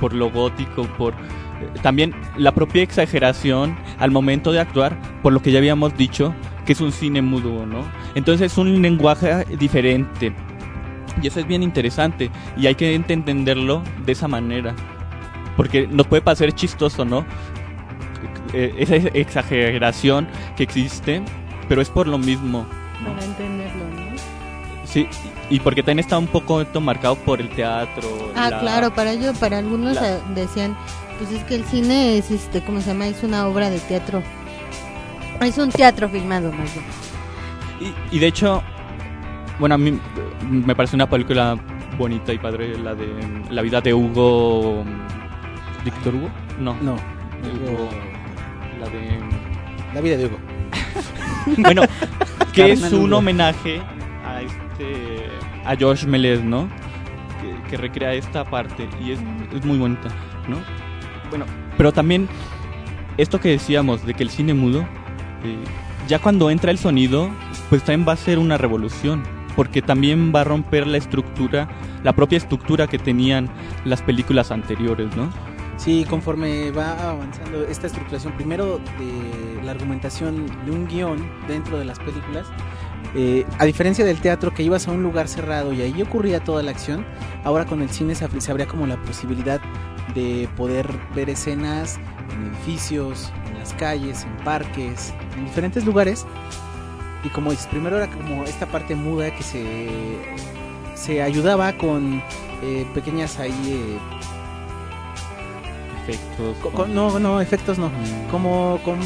[0.00, 1.16] por lo gótico, por eh,
[1.82, 6.34] también la propia exageración al momento de actuar, por lo que ya habíamos dicho,
[6.64, 7.84] que es un cine mudo, ¿no?
[8.14, 10.32] Entonces es un lenguaje diferente.
[11.22, 14.74] Y eso es bien interesante y hay que ent- entenderlo de esa manera.
[15.56, 17.24] Porque nos puede parecer chistoso, ¿no?
[18.52, 21.22] Eh, Esa exageración que existe,
[21.68, 22.66] pero es por lo mismo.
[23.02, 23.12] ¿no?
[23.14, 24.04] Para entenderlo, ¿no?
[24.86, 25.06] Sí,
[25.50, 28.32] y porque también está un poco esto marcado por el teatro.
[28.36, 30.76] Ah, la- claro, para ello, para algunos la- decían,
[31.18, 33.06] pues es que el cine es, este, ¿cómo se llama?
[33.08, 34.22] Es una obra de teatro.
[35.40, 36.86] Es un teatro filmado, más bien.
[38.10, 38.62] Y, y de hecho,
[39.58, 39.98] bueno, a mí
[40.48, 41.56] me parece una película
[41.98, 43.06] bonita y padre, la de
[43.50, 44.84] La vida de Hugo.
[45.84, 46.30] ¿Víctor Hugo?
[46.58, 46.74] No.
[46.82, 46.94] No.
[46.94, 47.88] Hugo.
[48.80, 49.20] La de.
[49.94, 50.38] La vida de Hugo.
[51.58, 51.82] Bueno,
[52.54, 53.82] que es un homenaje
[54.26, 55.26] a este.
[55.66, 56.70] a George Méliès, ¿no?
[57.40, 59.18] Que, que recrea esta parte y es,
[59.54, 60.08] es muy bonita,
[60.48, 60.56] ¿no?
[61.28, 61.44] Bueno,
[61.76, 62.28] pero también
[63.18, 64.86] esto que decíamos de que el cine mudo,
[65.44, 65.56] eh,
[66.08, 67.30] ya cuando entra el sonido,
[67.70, 69.22] pues también va a ser una revolución,
[69.56, 71.68] porque también va a romper la estructura,
[72.02, 73.48] la propia estructura que tenían
[73.84, 75.30] las películas anteriores, ¿no?
[75.76, 81.84] Sí, conforme va avanzando esta estructuración, primero de la argumentación de un guion dentro de
[81.84, 82.46] las películas,
[83.16, 86.62] eh, a diferencia del teatro que ibas a un lugar cerrado y ahí ocurría toda
[86.62, 87.04] la acción,
[87.44, 89.60] ahora con el cine se, se abría como la posibilidad
[90.14, 91.98] de poder ver escenas
[92.32, 96.26] en edificios, en las calles, en parques, en diferentes lugares.
[97.22, 99.88] Y como dices, primero era como esta parte muda que se,
[100.94, 102.22] se ayudaba con
[102.62, 103.52] eh, pequeñas ahí...
[103.66, 103.98] eh,
[106.06, 106.56] Efectos.
[106.62, 107.90] co- con- no, no, efectos no.
[108.30, 108.98] Como con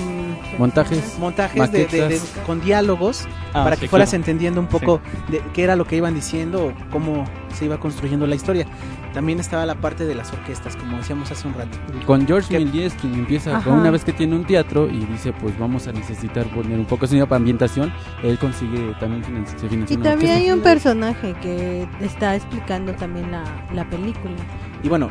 [0.58, 4.20] Montajes, montajes de, de- de- con diálogos Ah, para sí, que fueras claro.
[4.22, 8.26] entendiendo un poco de qué era lo que iban diciendo o cómo se iba construyendo
[8.26, 8.66] la historia.
[9.14, 11.78] También estaba la parte de las orquestas, como decíamos hace un rato.
[12.06, 13.64] Con George Que- Méliès, quien empieza Ajá.
[13.70, 16.84] con una vez que tiene un teatro y dice, pues vamos a necesitar poner un
[16.84, 20.60] poco de sonido para ambientación, él consigue también finan- se financia Y también hay un
[20.60, 24.34] personaje que está explicando también la, la película.
[24.82, 25.10] Y bueno,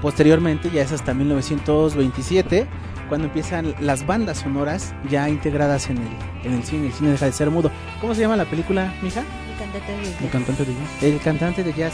[0.00, 2.66] posteriormente, ya es hasta 1927,
[3.08, 6.08] cuando empiezan las bandas sonoras ya integradas en el,
[6.44, 6.86] en el cine.
[6.88, 7.70] El cine deja de ser mudo.
[8.00, 9.20] ¿Cómo se llama la película, mija?
[9.50, 11.02] El cantante de Un cantante de jazz.
[11.02, 11.92] El cantante de jazz.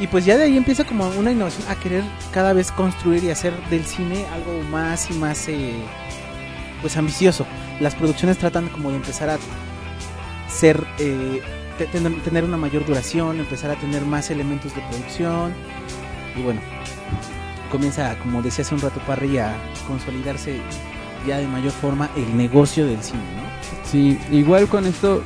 [0.00, 3.30] Y pues ya de ahí empieza como una innovación a querer cada vez construir y
[3.30, 5.72] hacer del cine algo más y más eh,
[6.80, 7.46] pues ambicioso.
[7.80, 9.38] Las producciones tratan como de empezar a
[10.48, 11.40] ser eh,
[11.78, 15.52] te- tener, tener una mayor duración, empezar a tener más elementos de producción
[16.36, 16.60] y bueno,
[17.74, 19.52] comienza como decía hace un rato Parry a
[19.88, 20.60] consolidarse
[21.26, 23.20] ya de mayor forma el negocio del cine.
[23.90, 25.24] Sí, igual con esto,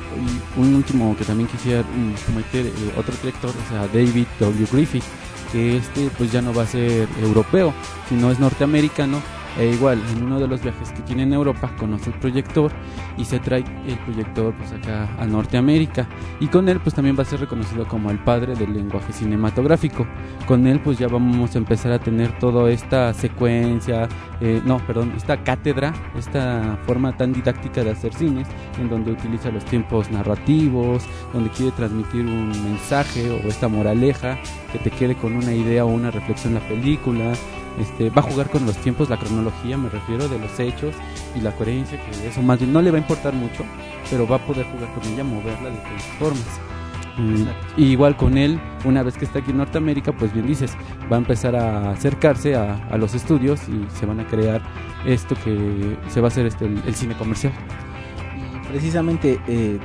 [0.57, 4.67] un último que también quisiera mm, meter, eh, otro director, o sea, David W.
[4.71, 5.03] Griffith,
[5.51, 7.71] que este pues ya no va a ser europeo,
[8.07, 9.21] sino es norteamericano,
[9.57, 12.71] e igual en uno de los viajes que tiene en Europa conoce el proyector
[13.17, 16.07] y se trae el proyector pues acá a Norteamérica
[16.39, 20.05] y con él pues también va a ser reconocido como el padre del lenguaje cinematográfico.
[20.47, 24.07] Con él pues ya vamos a empezar a tener toda esta secuencia,
[24.41, 28.47] eh, no, perdón, esta cátedra, esta forma tan didáctica de hacer cines,
[28.79, 34.37] en donde utiliza los tiempos narrativos, donde quiere transmitir un mensaje o esta moraleja
[34.71, 37.33] que te quede con una idea o una reflexión la película.
[37.77, 40.95] Este, va a jugar con los tiempos, la cronología, me refiero, de los hechos
[41.35, 43.63] y la coherencia, que eso más bien no le va a importar mucho,
[44.09, 46.59] pero va a poder jugar con ella, moverla de diferentes formas.
[47.17, 47.43] Mm,
[47.77, 50.75] y igual con él, una vez que está aquí en Norteamérica, pues bien dices,
[51.11, 54.61] va a empezar a acercarse a, a los estudios y se van a crear
[55.05, 57.53] esto que se va a hacer este, el, el cine comercial.
[58.65, 59.79] Y precisamente eh,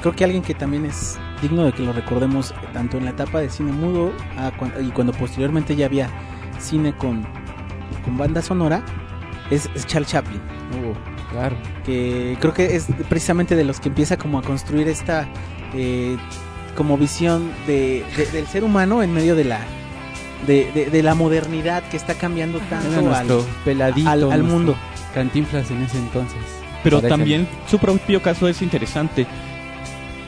[0.00, 3.40] creo que alguien que también es digno de que lo recordemos tanto en la etapa
[3.40, 6.08] de cine mudo a cuan- y cuando posteriormente ya había
[6.64, 7.24] cine con,
[8.04, 8.82] con banda sonora
[9.50, 10.40] es, es Charles Chaplin.
[11.30, 11.56] claro.
[11.84, 15.28] Que creo que es precisamente de los que empieza como a construir esta
[15.74, 16.16] eh,
[16.76, 19.60] como visión de, de- del ser humano en medio de la
[20.46, 23.28] de, de- de la modernidad que está cambiando tanto al,
[23.64, 24.74] peladito, al- mundo.
[25.14, 26.38] Cantinflas en ese entonces.
[26.82, 27.08] Pero Parece.
[27.16, 29.26] también su propio caso es interesante.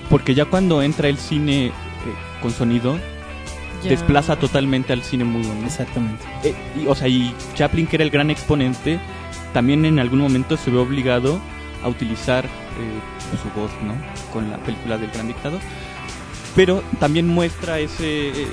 [0.08, 1.72] Porque ya cuando entra el cine eh,
[2.40, 2.96] con sonido,
[3.82, 3.90] Ya.
[3.90, 5.54] desplaza totalmente al cine mudo.
[5.54, 5.66] ¿no?
[5.66, 6.24] Exactamente.
[6.44, 8.98] Eh, y, o sea, y Chaplin, que era el gran exponente,
[9.52, 11.38] también en algún momento se ve obligado
[11.82, 13.94] a utilizar eh, su voz, ¿no?
[14.32, 15.60] Con la película del Gran Dictador.
[16.54, 18.46] Pero también muestra ese, eh,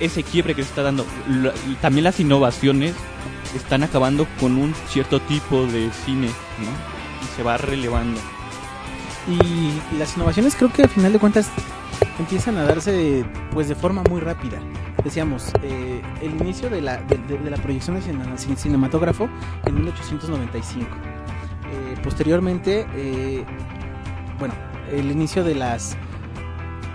[0.00, 1.06] ese quiebre que se está dando.
[1.28, 2.94] La- también las innovaciones
[3.56, 6.70] están acabando con un cierto tipo de cine, ¿no?
[7.24, 8.20] Y se va relevando.
[9.28, 11.48] Y las innovaciones creo que al final de cuentas
[12.20, 14.58] empiezan a darse pues de forma muy rápida.
[15.02, 19.28] Decíamos, eh, el inicio de la, de, de- la proyección de cine- cin- cinematógrafo
[19.66, 20.86] en 1895.
[21.72, 23.44] Eh, posteriormente, eh,
[24.38, 24.54] bueno,
[24.92, 25.96] el inicio de las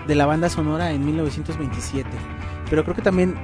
[0.06, 2.08] de la banda sonora en 1927.
[2.70, 3.34] Pero creo que también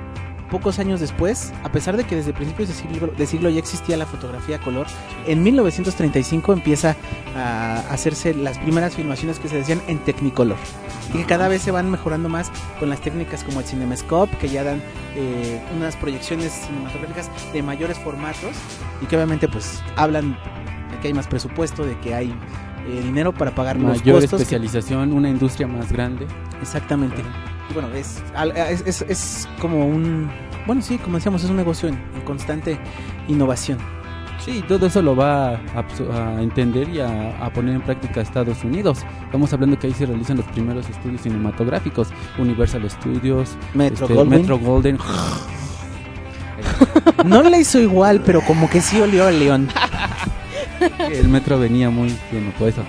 [0.53, 3.97] pocos años después, a pesar de que desde principios de siglo, de siglo ya existía
[3.97, 4.87] la fotografía a color,
[5.27, 6.95] en 1935 empieza
[7.35, 10.59] a hacerse las primeras filmaciones que se decían en Technicolor
[11.15, 14.49] y que cada vez se van mejorando más con las técnicas como el Cinemascope que
[14.51, 14.83] ya dan
[15.17, 18.53] eh, unas proyecciones cinematográficas de mayores formatos
[19.01, 20.37] y que obviamente pues hablan
[20.91, 22.29] de que hay más presupuesto, de que hay
[22.87, 24.31] eh, dinero para pagar los Mayor costos.
[24.39, 26.27] que- especialización, una industria más grande.
[26.61, 27.23] Exactamente.
[27.75, 28.23] Bueno, es,
[28.87, 30.31] es, es- como un...
[30.67, 32.79] Bueno, sí, como decíamos, es un negocio en, en constante
[33.29, 33.79] innovación.
[34.45, 35.85] Sí, todo eso lo va a,
[36.37, 39.05] a entender y a, a poner en práctica Estados Unidos.
[39.25, 44.41] Estamos hablando que ahí se realizan los primeros estudios cinematográficos, Universal Studios, Metro este, Goldwyn.
[44.41, 44.99] Metro Golden.
[47.25, 49.69] No le hizo igual, pero como que sí olió al león.
[51.13, 52.83] el metro venía muy lleno, por eso.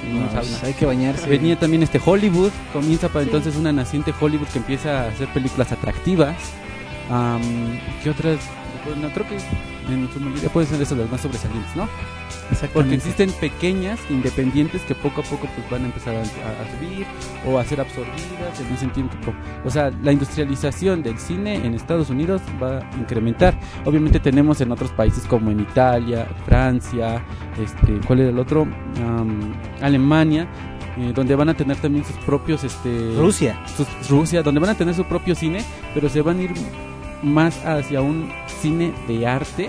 [0.00, 1.28] Sí, No, no pues hay que bañarse.
[1.28, 5.72] Venía también este Hollywood, comienza para entonces una naciente Hollywood que empieza a hacer películas
[5.72, 6.36] atractivas.
[7.10, 7.42] Am,
[8.02, 8.38] ¿Qué otras?
[8.84, 9.36] Bueno, creo que
[9.92, 11.88] en su mayoría pueden ser esas las más sobresalientes, ¿no?
[12.72, 17.06] Porque existen pequeñas, independientes, que poco a poco pues van a empezar a, subir
[17.46, 19.14] o a ser absorbidas en ese tiempo.
[19.64, 23.58] O sea, la industrialización del cine en Estados Unidos va a incrementar.
[23.84, 27.22] Obviamente tenemos en otros países como en Italia, Francia,
[27.62, 28.62] este, ¿cuál era el otro?
[29.04, 30.46] Am, Alemania,
[30.98, 33.60] eh, donde van a tener también sus propios, este, Rusia.
[33.76, 36.52] sus- Rusia, donde van a tener su propio cine, pero se van a ir
[37.22, 38.30] más hacia un
[38.60, 39.68] cine de arte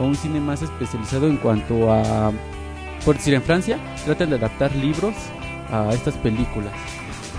[0.00, 2.32] o un cine más especializado en cuanto a,
[3.04, 5.14] por decir, en Francia tratan de adaptar libros
[5.70, 6.72] a estas películas.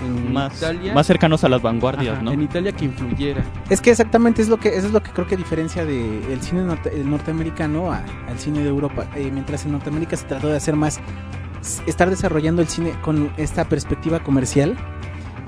[0.05, 2.31] En Más, Italia, más cercanos a las vanguardias, ajá, ¿no?
[2.31, 3.43] En Italia que influyera.
[3.69, 6.41] Es que exactamente es lo que eso es lo que creo que diferencia de el
[6.41, 9.05] cine norte- el norteamericano a- al cine de Europa.
[9.15, 10.99] Eh, mientras en Norteamérica se trató de hacer más
[11.85, 14.75] estar desarrollando el cine con esta perspectiva comercial,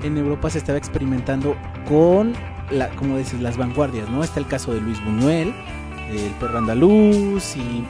[0.04, 1.56] en Europa se estaba experimentando
[1.88, 2.34] con
[2.70, 4.22] la como dices las vanguardias, ¿no?
[4.22, 5.52] Está el caso de Luis Buñuel,
[6.10, 7.84] el perro andaluz y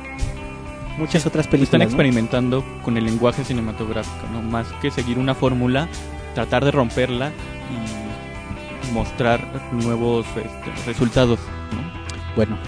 [0.98, 1.80] muchas otras Están películas.
[1.80, 1.84] ¿no?
[1.84, 4.42] experimentando con el lenguaje cinematográfico, ¿no?
[4.42, 5.88] Más que seguir una fórmula,
[6.34, 7.30] tratar de romperla
[7.70, 9.40] y mostrar
[9.72, 11.38] nuevos este, resultados,
[11.72, 12.34] ¿no?
[12.36, 12.58] Bueno,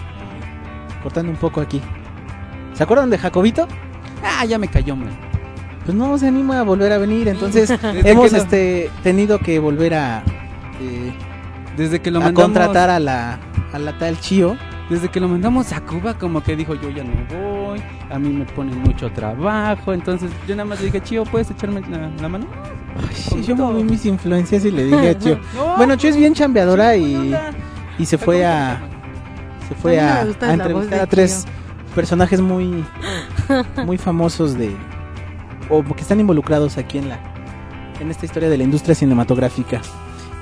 [1.03, 1.81] cortando un poco aquí.
[2.75, 3.67] ¿Se acuerdan de Jacobito?
[4.23, 5.11] Ah, ya me cayó, hombre.
[5.85, 7.71] Pues no se anima a volver a venir, entonces
[8.05, 10.25] hemos este tenido que volver a
[10.81, 11.13] eh,
[11.77, 13.39] Desde que lo a mandamos contratar a la
[13.73, 14.57] a la tal Chio.
[14.89, 18.29] Desde que lo mandamos a Cuba, como que dijo yo ya no voy, a mí
[18.29, 22.29] me ponen mucho trabajo, entonces yo nada más le dije, Chío, ¿puedes echarme la, la
[22.29, 22.47] mano?
[23.13, 25.39] Sí, yo moví mis influencias y le dije a Chio.
[25.55, 27.35] No, bueno, Chio es bien chambeadora y,
[27.99, 28.81] y se fue a
[29.69, 31.45] se fue A entrevistar a tres
[31.95, 32.85] personajes muy
[33.85, 34.75] muy famosos de
[35.69, 37.19] o que están involucrados aquí en la
[38.01, 39.81] en esta historia de la industria cinematográfica.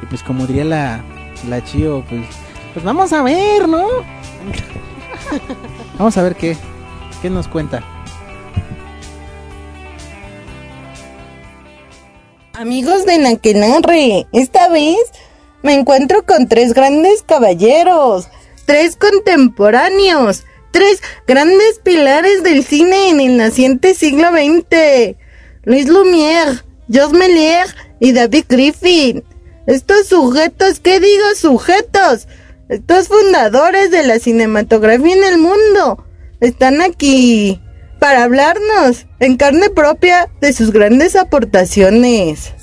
[0.02, 1.00] Y pues como diría la
[1.48, 2.26] la Chio, pues
[2.74, 3.86] pues vamos a ver, ¿no?
[5.98, 6.56] vamos a ver qué
[7.22, 7.82] qué nos cuenta.
[12.52, 14.98] Amigos de Naquelarre, esta vez
[15.62, 18.28] me encuentro con tres grandes caballeros,
[18.66, 25.16] tres contemporáneos, tres grandes pilares del cine en el naciente siglo XX.
[25.64, 29.24] Luis Lumière, Georges Méliès y David Griffin.
[29.66, 32.28] Estos sujetos, ¿qué digo sujetos?
[32.68, 36.02] Estos fundadores de la cinematografía en el mundo
[36.40, 37.60] están aquí
[38.00, 42.54] para hablarnos en carne propia de sus grandes aportaciones.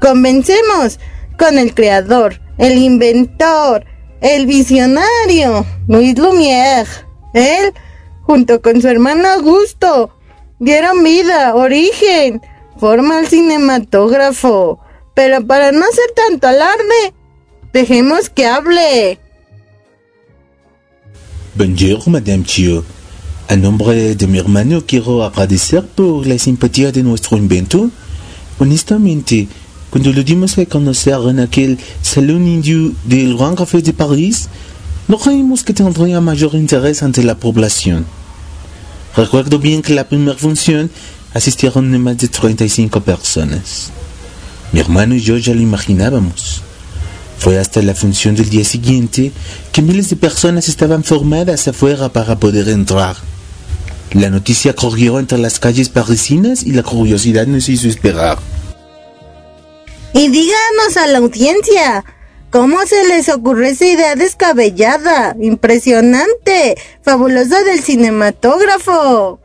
[0.00, 1.00] Comencemos
[1.36, 3.84] con el creador, el inventor,
[4.20, 6.86] el visionario, Luis Lumière.
[7.34, 7.72] Él,
[8.22, 10.16] junto con su hermano Augusto,
[10.60, 12.40] dieron vida, origen,
[12.78, 14.78] forma al cinematógrafo.
[15.14, 17.14] Pero para no hacer tanto alarde,
[17.72, 19.18] dejemos que hable.
[21.54, 22.84] Bonjour, Madame Chio.
[23.48, 27.90] A nombre de mi hermano quiero agradecer por la simpatía de nuestro invento.
[28.58, 29.48] Honestamente,
[29.90, 34.48] cuando lo dimos a conocer en aquel salón indio del Grand Café de París,
[35.08, 38.04] no creímos que tendría mayor interés ante la población.
[39.16, 40.90] Recuerdo bien que la primera función
[41.32, 43.90] asistieron más de 35 personas.
[44.72, 46.62] Mi hermano y yo ya lo imaginábamos.
[47.38, 49.32] Fue hasta la función del día siguiente
[49.72, 53.16] que miles de personas estaban formadas afuera para poder entrar.
[54.12, 58.38] La noticia corrió entre las calles parisinas y la curiosidad nos hizo esperar.
[60.14, 62.04] Y díganos a la audiencia,
[62.50, 69.40] ¿cómo se les ocurre esa idea descabellada, impresionante, fabulosa del cinematógrafo?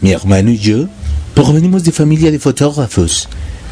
[0.00, 0.86] Mi hermano y yo
[1.34, 3.28] provenimos de familia de fotógrafos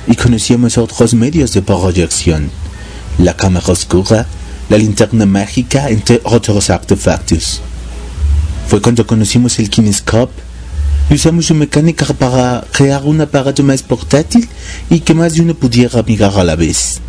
[0.07, 2.51] y conocíamos otros medios de proyección,
[3.19, 4.27] la cámara oscura,
[4.69, 7.61] la linterna mágica, entre otros artefactos.
[8.69, 10.35] Fue cuando conocimos el kinescope
[11.11, 14.49] y usamos su mecánica para crear un aparato más portátil
[14.91, 17.01] y que más de uno pudiera mirar a la vez.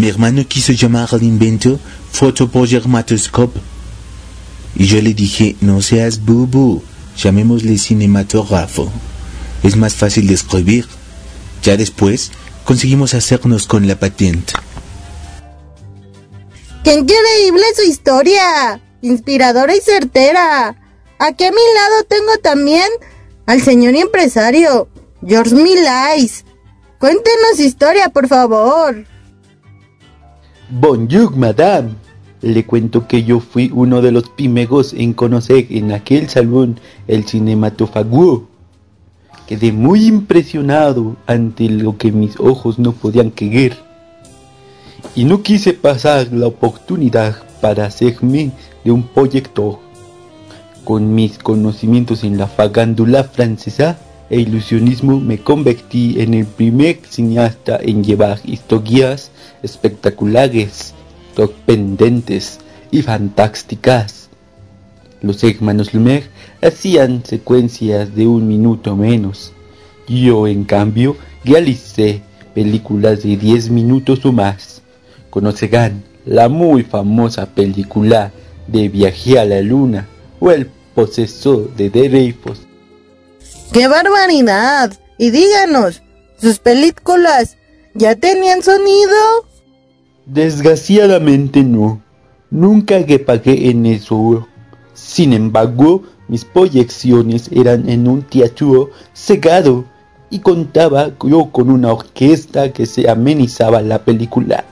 [0.00, 1.78] Mi hermano quiso llamar al invento
[2.12, 3.60] fotoproyecmatoscope
[4.76, 6.82] y yo le dije, no seas bubu,
[7.16, 8.90] llamémosle cinematógrafo.
[9.62, 10.86] Es más fácil de escribir.
[11.64, 12.30] Ya después
[12.66, 14.52] conseguimos hacernos con la patente.
[16.84, 18.82] ¡Qué increíble su historia!
[19.00, 20.76] Inspiradora y certera.
[21.18, 22.88] Aquí a mi lado tengo también
[23.46, 24.88] al señor empresario,
[25.26, 26.44] George Milais.
[26.98, 29.06] Cuéntenos su historia, por favor.
[30.68, 31.94] Bonjour, madame.
[32.42, 37.24] Le cuento que yo fui uno de los primeros en conocer en aquel salón el
[37.24, 38.53] cinematófago.
[39.46, 43.76] Quedé muy impresionado ante lo que mis ojos no podían creer.
[45.14, 48.52] Y no quise pasar la oportunidad para hacerme
[48.84, 49.78] de un proyector.
[50.84, 53.98] Con mis conocimientos en la fagándula francesa
[54.30, 59.30] e ilusionismo me convertí en el primer cineasta en llevar historias
[59.62, 60.94] espectaculares,
[61.36, 64.30] sorprendentes y fantásticas.
[65.20, 66.24] Los hermanos Lumière
[66.64, 69.52] hacían secuencias de un minuto menos.
[70.08, 72.22] Yo, en cambio, realicé
[72.54, 74.82] películas de 10 minutos o más.
[75.30, 78.32] Conocerán la muy famosa película
[78.66, 80.08] de Viaje a la Luna
[80.40, 82.60] o El posesor de Dreyfus.
[83.72, 84.92] ¡Qué barbaridad!
[85.18, 86.02] Y díganos,
[86.40, 87.56] ¿sus películas
[87.94, 89.46] ya tenían sonido?
[90.26, 92.02] Desgraciadamente no.
[92.50, 94.46] Nunca reparé en eso.
[94.94, 99.84] Sin embargo, mis proyecciones eran en un teatro cerrado
[100.30, 104.64] y contaba yo con una orquesta que se amenizaba la película.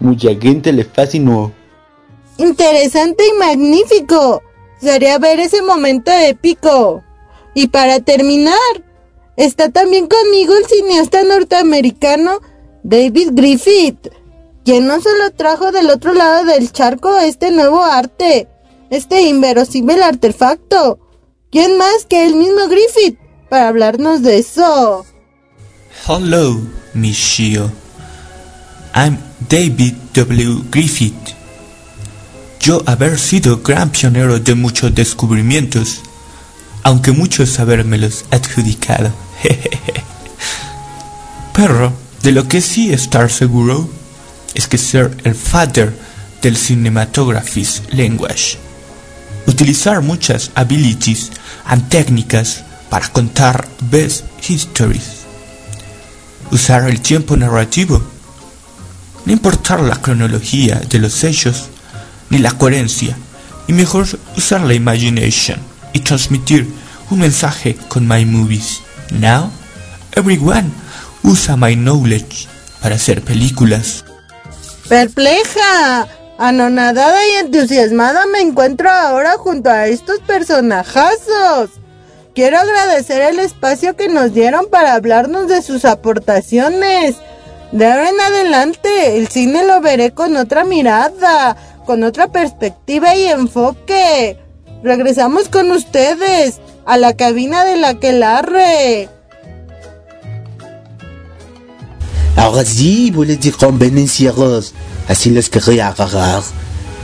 [0.00, 1.52] Mucha gente le fascinó.
[2.38, 4.42] Interesante y magnífico.
[4.80, 7.02] Sería ver ese momento épico.
[7.54, 8.54] Y para terminar,
[9.36, 12.40] está también conmigo el cineasta norteamericano
[12.82, 14.08] David Griffith,
[14.64, 18.48] quien no solo trajo del otro lado del charco este nuevo arte,
[18.90, 20.98] este inverosímil artefacto.
[21.50, 23.18] ¿Quién más que el mismo Griffith
[23.48, 25.06] para hablarnos de eso?
[26.06, 26.60] Hello,
[26.94, 27.70] Miss Shio.
[28.94, 29.18] I'm
[29.48, 30.64] David W.
[30.70, 31.34] Griffith.
[32.60, 36.00] Yo haber sido gran pionero de muchos descubrimientos,
[36.82, 39.12] aunque muchos habérmelos adjudicado.
[41.52, 43.88] Pero de lo que sí estar seguro
[44.54, 45.94] es que ser el father
[46.42, 48.58] del cinematography's language.
[49.46, 51.30] Utilizar muchas abilities
[51.64, 55.24] and técnicas para contar best histories.
[56.50, 58.02] Usar el tiempo narrativo.
[59.24, 61.68] No importar la cronología de los hechos
[62.30, 63.16] ni la coherencia,
[63.66, 65.58] y mejor usar la imagination
[65.92, 66.68] y transmitir
[67.10, 68.80] un mensaje con my movies.
[69.10, 69.50] Now,
[70.12, 70.70] everyone
[71.22, 72.48] usa my knowledge
[72.80, 74.04] para hacer películas.
[74.88, 76.06] Perpleja,
[76.38, 81.70] anonadada y entusiasmada me encuentro ahora junto a estos personajazos.
[82.34, 87.16] Quiero agradecer el espacio que nos dieron para hablarnos de sus aportaciones.
[87.72, 91.56] De ahora en adelante, el cine lo veré con otra mirada,
[91.86, 94.38] con otra perspectiva y enfoque.
[94.82, 99.08] Regresamos con ustedes a la cabina de la Quelarre.
[102.36, 104.74] Ahora sí, voy de convenenciaros.
[105.08, 106.42] Así los querré agarrar.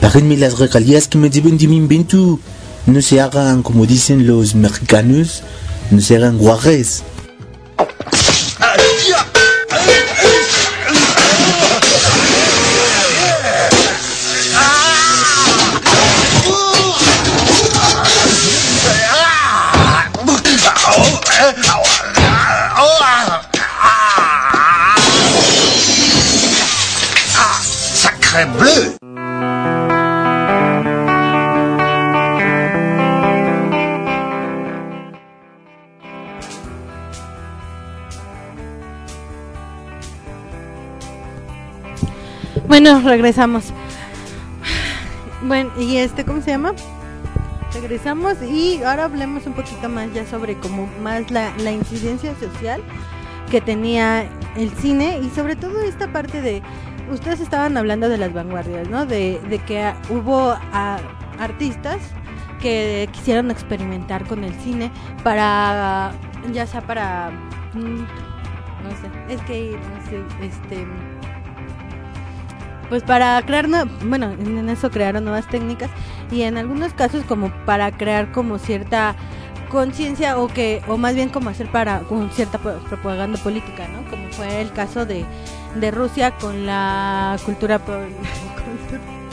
[0.01, 2.41] Párenme las regalías que me deben de mi invento.
[2.87, 5.43] No se hagan como dicen los mexicanos.
[5.91, 7.05] No se hagan guarres.
[42.73, 43.71] Bueno, regresamos.
[45.43, 46.73] Bueno, y este, ¿cómo se llama?
[47.75, 52.83] Regresamos y ahora hablemos un poquito más ya sobre como más la, incidencia social
[53.51, 56.63] que tenía el cine y sobre todo esta parte de,
[57.13, 59.05] ustedes estaban hablando de las vanguardias, ¿no?
[59.05, 60.57] De, de que hubo
[61.39, 61.99] artistas
[62.59, 64.91] que quisieron experimentar con el cine
[65.23, 66.13] para,
[66.55, 67.33] ya sea para,
[67.75, 67.99] mm,
[68.83, 70.87] no sé, es que, no sé, este
[72.89, 75.91] pues para crear, nue- bueno, en eso crearon nuevas técnicas
[76.31, 79.15] y en algunos casos como para crear como cierta
[79.71, 84.09] conciencia o que o más bien como hacer para con cierta pro- propaganda política, ¿no?
[84.11, 85.25] Como fue el caso de,
[85.77, 89.01] de Rusia con la cultura pro- cultura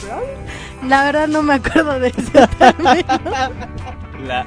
[0.80, 3.04] pro- La verdad no me acuerdo de ese término.
[4.26, 4.44] La,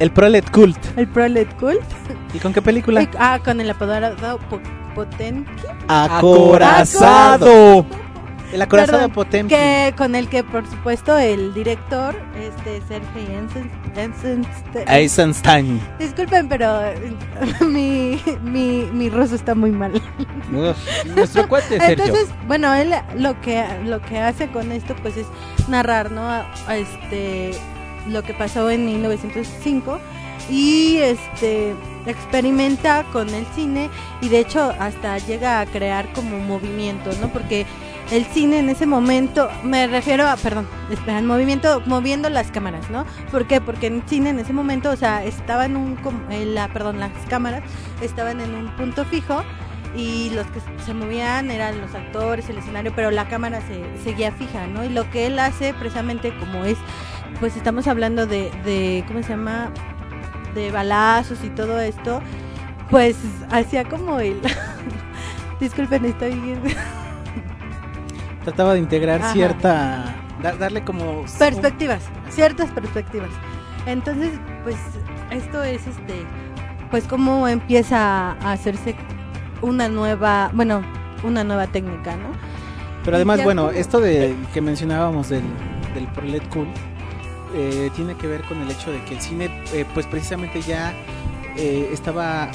[0.00, 0.78] El Prolet Cult.
[0.96, 1.82] El Prolet Cult.
[2.32, 3.02] ¿Y con qué película?
[3.02, 4.60] Y- ah, con el apoderado Po-
[4.94, 5.46] Potemkin.
[5.88, 7.84] Acorazado.
[8.52, 9.48] El acorazado Perdón, Potemkin.
[9.56, 13.70] Que con el que, por supuesto, el director, este Sergei Jensen-
[14.86, 15.80] Eisenstein.
[15.98, 16.80] Disculpen, pero
[17.66, 20.00] mi, mi, mi ruso está muy mal.
[21.16, 22.04] Nuestro cuate, Sergio.
[22.04, 25.26] Entonces, bueno, él lo que lo que hace con esto pues es
[25.68, 26.22] narrar, ¿no?
[26.28, 27.52] A- a este
[28.08, 29.98] lo que pasó en 1905
[30.50, 31.74] y este
[32.06, 33.90] experimenta con el cine
[34.20, 37.28] y de hecho hasta llega a crear como movimiento, ¿no?
[37.28, 37.66] Porque
[38.10, 40.68] el cine en ese momento, me refiero a, perdón,
[41.06, 43.06] el movimiento, moviendo las cámaras, ¿no?
[43.30, 43.60] ¿Por qué?
[43.60, 45.98] Porque en cine en ese momento, o sea, estaba en un,
[46.54, 47.62] la, perdón, las cámaras
[48.02, 49.42] estaban en un punto fijo
[49.96, 54.32] y los que se movían eran los actores, el escenario, pero la cámara se seguía
[54.32, 54.84] fija, ¿no?
[54.84, 56.76] Y lo que él hace precisamente como es,
[57.40, 59.72] pues estamos hablando de, de ¿cómo se llama?
[60.54, 62.20] De balazos y todo esto,
[62.90, 63.16] pues
[63.50, 64.40] hacía como el...
[65.60, 66.32] Disculpen, estoy.
[68.44, 69.32] Trataba de integrar Ajá.
[69.32, 70.14] cierta.
[70.42, 71.24] dar- darle como.
[71.38, 73.30] perspectivas, ciertas perspectivas.
[73.86, 74.32] Entonces,
[74.62, 74.76] pues
[75.30, 76.24] esto es este,
[76.90, 78.94] pues cómo empieza a hacerse
[79.62, 80.82] una nueva, bueno,
[81.22, 82.28] una nueva técnica, ¿no?
[83.04, 85.42] Pero además, bueno, esto de que mencionábamos del,
[85.94, 86.68] del Prolet Cool
[87.54, 90.92] eh, tiene que ver con el hecho de que el cine, eh, pues precisamente ya
[91.56, 92.50] eh, estaba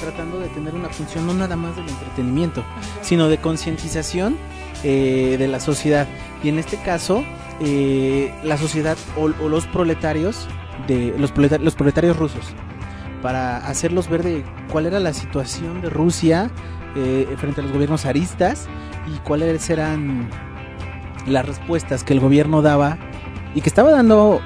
[0.00, 2.64] tratando de tener una función no nada más del entretenimiento,
[3.02, 4.36] sino de concientización
[4.82, 6.08] eh, de la sociedad.
[6.42, 7.22] Y en este caso,
[7.60, 10.48] eh, la sociedad o, o los proletarios,
[10.88, 12.46] de los, proleta- los proletarios rusos,
[13.20, 14.42] para hacerlos ver de
[14.72, 16.50] cuál era la situación de Rusia
[16.96, 18.66] eh, frente a los gobiernos zaristas
[19.14, 20.30] y cuáles eran
[21.26, 22.96] las respuestas que el gobierno daba
[23.54, 24.40] y que estaba dando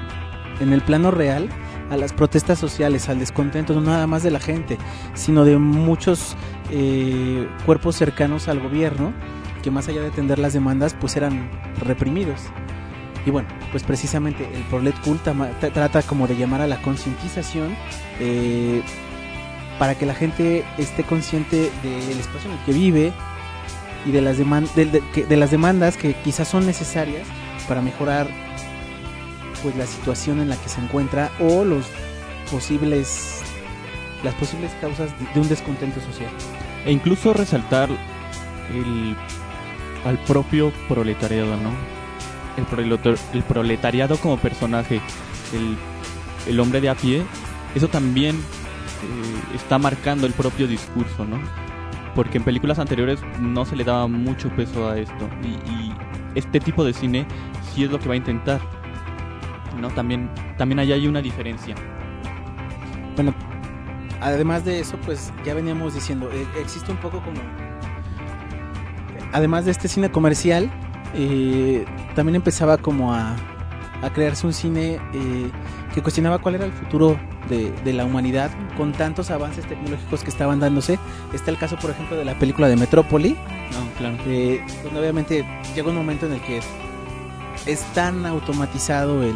[0.59, 1.49] en el plano real
[1.91, 4.77] a las protestas sociales, al descontento no nada más de la gente,
[5.13, 6.35] sino de muchos
[6.71, 9.13] eh, cuerpos cercanos al gobierno
[9.61, 11.49] que más allá de atender las demandas pues eran
[11.85, 12.41] reprimidos.
[13.25, 17.75] Y bueno, pues precisamente el Prolet tra- trata como de llamar a la concientización
[18.19, 18.83] eh,
[19.79, 23.13] para que la gente esté consciente del espacio en el que vive
[24.05, 27.27] y de las, de, de las demandas que quizás son necesarias
[27.67, 28.27] para mejorar
[29.65, 31.87] pues la situación en la que se encuentra o los
[32.51, 33.41] posibles
[34.23, 36.29] las posibles causas de, un descontento social.
[36.85, 39.15] E incluso resaltar el,
[40.05, 41.71] al propio proletariado, ¿no?
[42.57, 42.99] El,
[43.33, 45.01] el proletariado como personaje,
[45.51, 45.75] el,
[46.47, 47.23] el hombre de a pie,
[47.73, 51.39] eso también eh, está marcando el propio discurso, ¿no?
[52.13, 55.27] Porque en películas anteriores no se le daba mucho peso a esto.
[55.43, 55.95] Y, y
[56.35, 57.25] este tipo de cine
[57.73, 58.74] sí es lo que va a intentar.
[59.75, 59.89] ¿No?
[59.89, 61.75] También, también ahí hay una diferencia.
[63.15, 63.33] Bueno,
[64.21, 67.39] además de eso, pues ya veníamos diciendo, eh, existe un poco como...
[69.33, 70.71] Además de este cine comercial,
[71.13, 73.35] eh, también empezaba como a,
[74.01, 75.51] a crearse un cine eh,
[75.93, 77.17] que cuestionaba cuál era el futuro
[77.49, 80.97] de, de la humanidad con tantos avances tecnológicos que estaban dándose.
[81.33, 83.31] Está el caso, por ejemplo, de la película de Metrópoli,
[83.71, 84.15] No, claro.
[84.17, 85.45] donde obviamente
[85.75, 86.59] llega un momento en el que
[87.65, 89.35] es tan automatizado el,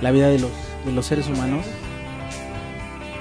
[0.00, 0.50] la vida de los,
[0.84, 1.64] de los seres humanos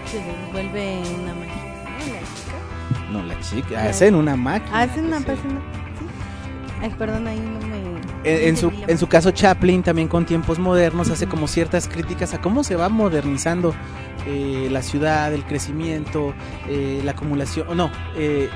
[0.05, 0.19] Se
[0.51, 1.63] vuelve una máquina,
[1.99, 2.13] ¿no?
[2.13, 3.11] La chica.
[3.11, 3.83] No, la chica.
[3.83, 4.81] La- Hacen una máquina.
[4.81, 5.23] Hacen una sí.
[5.25, 5.59] persona.
[5.99, 6.05] Sí.
[6.81, 7.79] Ay, perdón, ahí no me.
[8.23, 12.33] En, en su, en su caso, Chaplin también con tiempos modernos hace como ciertas críticas
[12.33, 13.73] a cómo se va modernizando
[14.27, 16.33] eh, la ciudad, el crecimiento,
[16.67, 18.49] eh, la acumulación, no, eh,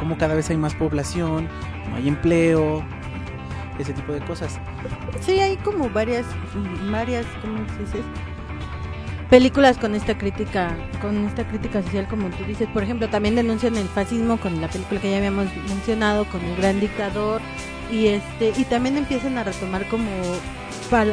[0.00, 1.48] cómo cada vez hay más población,
[1.90, 2.84] no hay empleo,
[3.78, 4.58] ese tipo de cosas.
[5.20, 6.26] Sí, hay como varias,
[6.90, 7.98] varias, ¿cómo se dice?
[9.30, 12.68] Películas con esta crítica, con esta crítica social, como tú dices.
[12.72, 16.56] Por ejemplo, también denuncian el fascismo con la película que ya habíamos mencionado, con el
[16.56, 17.40] gran dictador
[17.90, 20.10] y este y también empiezan a retomar como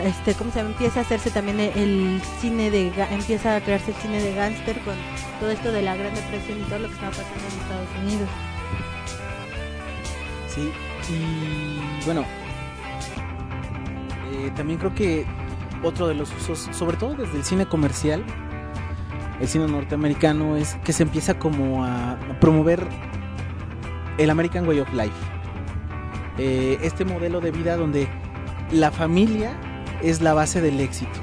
[0.05, 0.71] este cómo se llama?
[0.71, 4.95] empieza a hacerse también el, cine de empieza a crearse el cine de gángster con
[5.39, 8.29] todo esto de la Gran Depresión y todo lo que estaba pasando en Estados Unidos.
[10.47, 10.71] Sí,
[11.11, 12.23] y bueno,
[14.51, 15.25] también creo que
[15.83, 18.23] otro de los usos, sobre todo desde el cine comercial,
[19.39, 22.87] el cine norteamericano, es que se empieza como a promover
[24.17, 25.11] el American Way of Life.
[26.37, 28.07] Eh, este modelo de vida donde
[28.71, 29.53] la familia
[30.01, 31.19] es la base del éxito.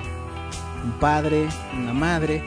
[0.84, 1.46] Un padre,
[1.78, 2.42] una madre,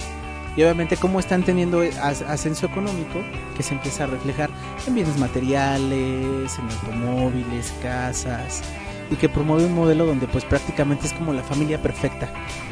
[0.56, 3.20] y obviamente cómo están teniendo as- ascenso económico
[3.58, 4.50] que se empieza a reflejar
[4.88, 8.64] en bienes materiales, en automóviles, casas
[9.12, 12.30] y que promueve un modelo donde pues prácticamente es como la familia perfecta.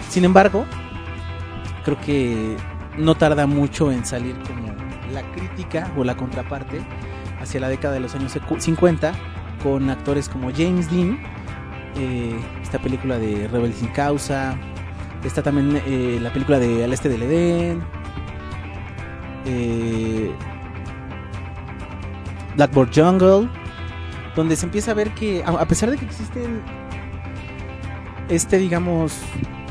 [0.10, 0.66] Sin embargo,
[1.86, 2.56] creo que
[2.98, 4.72] no tarda mucho en salir como
[5.14, 6.82] la crítica o la contraparte
[7.42, 9.14] hacia la década de los años secu- 50
[9.64, 11.20] con actores como James Dean,
[11.98, 14.56] eh, esta película de Rebel sin causa,
[15.24, 17.84] está también eh, la película de Al este del Edén,
[19.46, 20.32] eh,
[22.56, 23.50] Blackboard Jungle,
[24.36, 26.62] donde se empieza a ver que a pesar de que existen
[28.30, 29.14] este digamos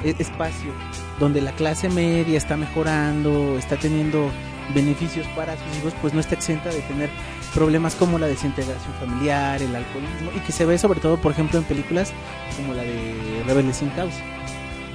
[0.04, 0.72] e- espacio
[1.18, 4.30] donde la clase media está mejorando, está teniendo
[4.74, 7.10] beneficios para sus hijos, pues no está exenta de tener
[7.54, 11.58] problemas como la desintegración familiar, el alcoholismo, y que se ve sobre todo, por ejemplo,
[11.58, 12.12] en películas
[12.56, 14.18] como la de Rebelde sin causa.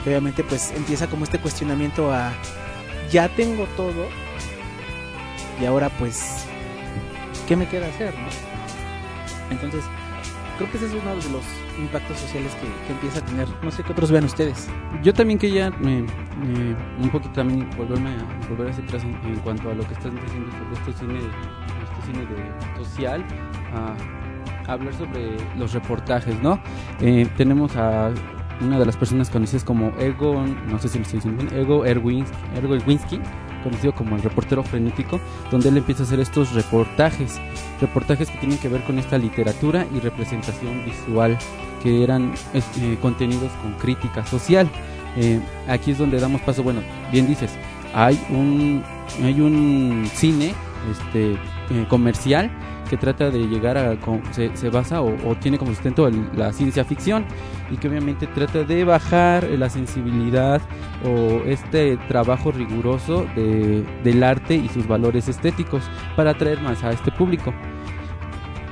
[0.04, 2.32] Que obviamente pues empieza como este cuestionamiento a
[3.12, 4.08] ya tengo todo
[5.62, 6.46] y ahora pues
[7.48, 8.14] ¿qué me queda hacer?
[8.14, 8.45] no?
[9.52, 9.84] Entonces,
[10.58, 11.44] creo que ese es uno de los
[11.80, 13.48] impactos sociales que, empieza a tener.
[13.62, 14.70] No sé qué otros vean ustedes.
[15.04, 19.86] Yo también quería un poquito también volverme a volver hacia atrás en, cuanto a lo
[19.88, 23.26] que estás diciendo sobre este cine, este cine de social,
[23.74, 26.60] a hablar sobre los reportajes, ¿no?
[27.02, 28.12] Eh, tenemos a
[28.62, 31.86] una de las personas conocidas como Ego, no sé si lo estoy diciendo bien, Ego
[31.86, 32.26] Erwin,
[32.56, 33.20] Ergo Erwinski,
[33.66, 35.20] conocido como el reportero frenético,
[35.52, 37.42] donde él empieza a hacer estos reportajes,
[37.82, 41.38] reportajes que tienen que ver con esta literatura y representación visual,
[41.82, 44.70] que eran este, contenidos con crítica social.
[45.18, 47.52] Eh, aquí es donde damos paso, bueno, bien dices,
[47.94, 48.84] hay un,
[49.24, 50.54] hay un cine
[50.92, 52.52] este, eh, comercial
[52.90, 53.96] que trata de llegar a,
[54.32, 57.26] se, se basa o, o tiene como sustento el- la ciencia ficción
[57.72, 60.62] y que obviamente trata de bajar la sensibilidad
[61.04, 65.84] o este trabajo riguroso de- del arte y sus valores estéticos
[66.16, 67.54] para atraer más a este público.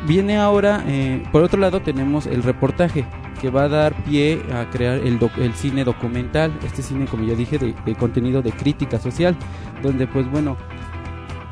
[0.08, 3.06] Viene ahora, eh, por otro lado tenemos el reportaje
[3.40, 7.24] que va a dar pie a crear el, doc- el cine documental, este cine como
[7.24, 9.36] ya dije de, de contenido de crítica social,
[9.82, 10.58] donde pues bueno,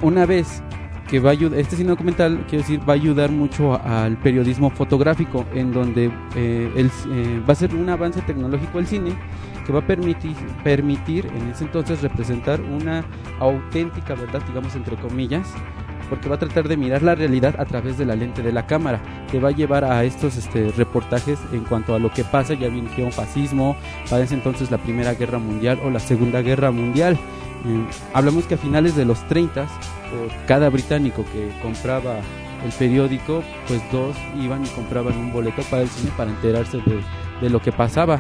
[0.02, 0.62] una vez
[1.12, 4.70] que va a ayudar, este cine documental, quiero decir, va a ayudar mucho al periodismo
[4.70, 6.06] fotográfico, en donde
[6.38, 9.12] eh, el- eh, va a ser un avance tecnológico el cine
[9.66, 13.04] que va a permitir, permitir en ese entonces representar una
[13.40, 15.54] auténtica verdad, digamos entre comillas,
[16.10, 18.66] porque va a tratar de mirar la realidad a través de la lente de la
[18.66, 19.02] cámara.
[19.32, 22.70] Te va a llevar a estos este, reportajes en cuanto a lo que pasa, ya
[22.70, 23.76] bien que fascismo,
[24.10, 27.18] para ese entonces la Primera Guerra Mundial o la Segunda Guerra Mundial.
[27.66, 32.16] Eh, hablamos que a finales de los 30, por cada británico que compraba
[32.66, 37.02] el periódico, pues dos iban y compraban un boleto para el cine para enterarse de,
[37.42, 38.20] de lo que pasaba.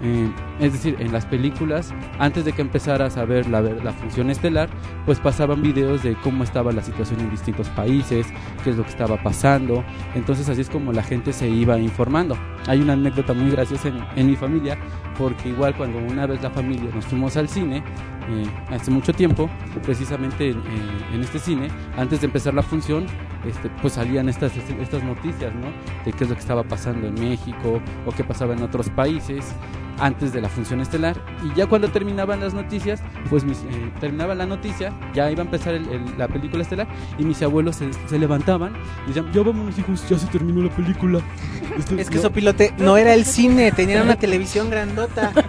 [0.00, 0.30] Eh,
[0.60, 4.68] es decir, en las películas, antes de que empezaras a ver la, la función estelar,
[5.04, 8.26] pues pasaban videos de cómo estaba la situación en distintos países,
[8.62, 9.84] qué es lo que estaba pasando.
[10.14, 12.36] Entonces así es como la gente se iba informando.
[12.66, 14.78] Hay una anécdota muy graciosa en, en mi familia,
[15.16, 17.82] porque igual cuando una vez la familia nos fuimos al cine,
[18.28, 19.48] eh, hace mucho tiempo,
[19.82, 23.06] precisamente en, este cine, antes de empezar la función,
[23.44, 25.68] este, pues salían estas, estas noticias, ¿no?
[26.04, 29.54] De qué es lo que estaba pasando en México o qué pasaba en otros países
[30.00, 31.16] antes de la función estelar.
[31.44, 35.44] Y ya cuando terminaban las noticias pues mis, eh, terminaba la noticia ya iba a
[35.44, 36.86] empezar el- el- la película estelar
[37.18, 38.72] y mis abuelos se, se levantaban
[39.04, 41.20] y decían ya vámonos hijos ya se terminó la película
[41.78, 45.32] Esto- Es que no- eso pilote no era el cine, tenían una televisión grandota.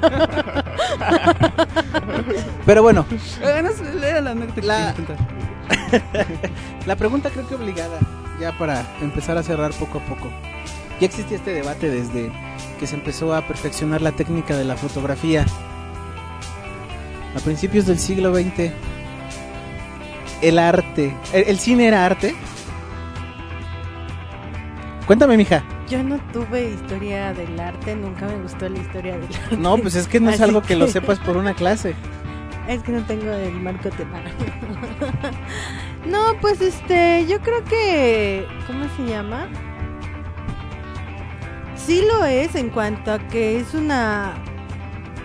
[2.66, 3.64] Pero bueno, Eh,
[4.04, 4.94] era la La-
[6.86, 8.00] la pregunta creo que obligada,
[8.40, 10.30] ya para empezar a cerrar poco a poco.
[11.00, 12.32] Ya existía este debate desde
[12.80, 15.46] que se empezó a perfeccionar la técnica de la fotografía.
[17.36, 18.72] A principios del siglo XX,
[20.42, 22.36] el arte, el, el cine era arte.
[25.06, 25.64] Cuéntame, mija.
[25.90, 29.58] Yo no tuve historia del arte, nunca me gustó la historia del arte.
[29.58, 31.94] No, pues es que no es Así algo que lo sepas por una clase.
[32.68, 34.46] Es que no tengo el marco temático.
[36.06, 38.46] no, pues este, yo creo que.
[38.68, 39.48] ¿Cómo se llama?
[41.90, 44.36] Sí lo es en cuanto a que es una.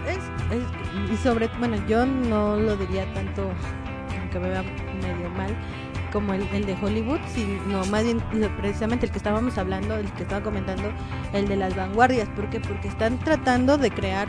[0.09, 1.49] Es, y sobre.
[1.59, 3.51] Bueno, yo no lo diría tanto,
[4.19, 5.55] aunque me vea medio mal,
[6.11, 8.19] como el, el de Hollywood, sino más bien
[8.57, 10.91] precisamente el que estábamos hablando, el que estaba comentando,
[11.35, 12.31] el de las vanguardias.
[12.31, 12.61] ¿Por qué?
[12.61, 14.29] Porque están tratando de crear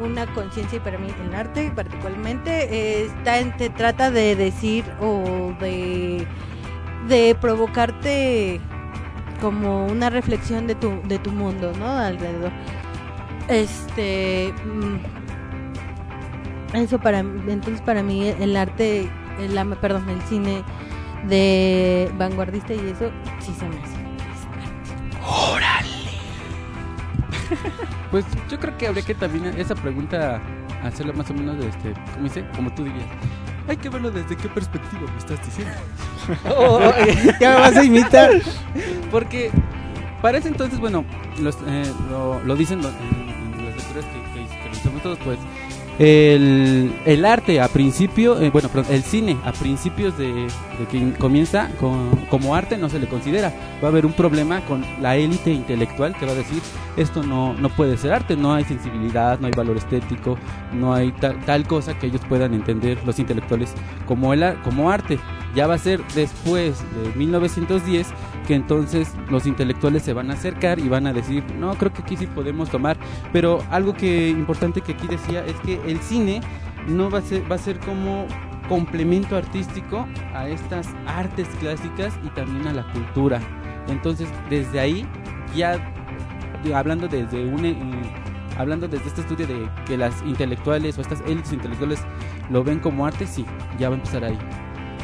[0.00, 2.64] una conciencia y para mí el arte particularmente
[3.02, 6.26] eh, está en- te trata de decir o de
[7.08, 8.58] de provocarte
[9.44, 12.50] como una reflexión de tu de tu mundo no alrededor
[13.48, 14.96] este mm,
[16.76, 19.06] eso para entonces para mí el arte
[19.38, 20.62] el, la- perdón el cine
[21.28, 23.94] de vanguardista y eso sí se me hace
[28.10, 30.40] Pues yo creo que habría que también esa pregunta
[30.82, 32.44] hacerla más o menos de este, ¿cómo dice?
[32.54, 33.06] Como tú dirías.
[33.68, 35.74] Hay que verlo desde qué perspectiva me estás diciendo.
[36.56, 36.92] Oh, oh,
[37.40, 38.30] ya me vas a imitar.
[39.10, 39.50] Porque
[40.22, 41.04] para ese entonces, bueno,
[41.38, 45.38] los, eh, lo, lo dicen lo- en, en las lecturas que, que, que todos, pues
[45.98, 51.68] el, el arte a principio, eh, bueno, el cine a principios de, de que comienza
[51.80, 53.52] con- como arte no se le considera.
[53.82, 56.60] Va a haber un problema con la élite intelectual que va a decir
[56.96, 60.36] esto no, no puede ser arte, no hay sensibilidad, no hay valor estético,
[60.72, 63.72] no hay tal, tal cosa que ellos puedan entender los intelectuales
[64.06, 65.18] como, el, como arte.
[65.54, 68.08] Ya va a ser después de 1910
[68.46, 72.02] que entonces los intelectuales se van a acercar y van a decir, no, creo que
[72.02, 72.96] aquí sí podemos tomar,
[73.32, 76.40] pero algo que importante que aquí decía es que el cine
[76.86, 78.26] no va a ser, va a ser como
[78.68, 83.40] complemento artístico a estas artes clásicas y también a la cultura.
[83.88, 85.06] Entonces, desde ahí,
[85.54, 85.92] ya
[86.74, 87.76] hablando desde un eh,
[88.56, 92.00] hablando desde este estudio de que las intelectuales o estas élites intelectuales
[92.50, 93.44] lo ven como arte, sí,
[93.78, 94.38] ya va a empezar ahí.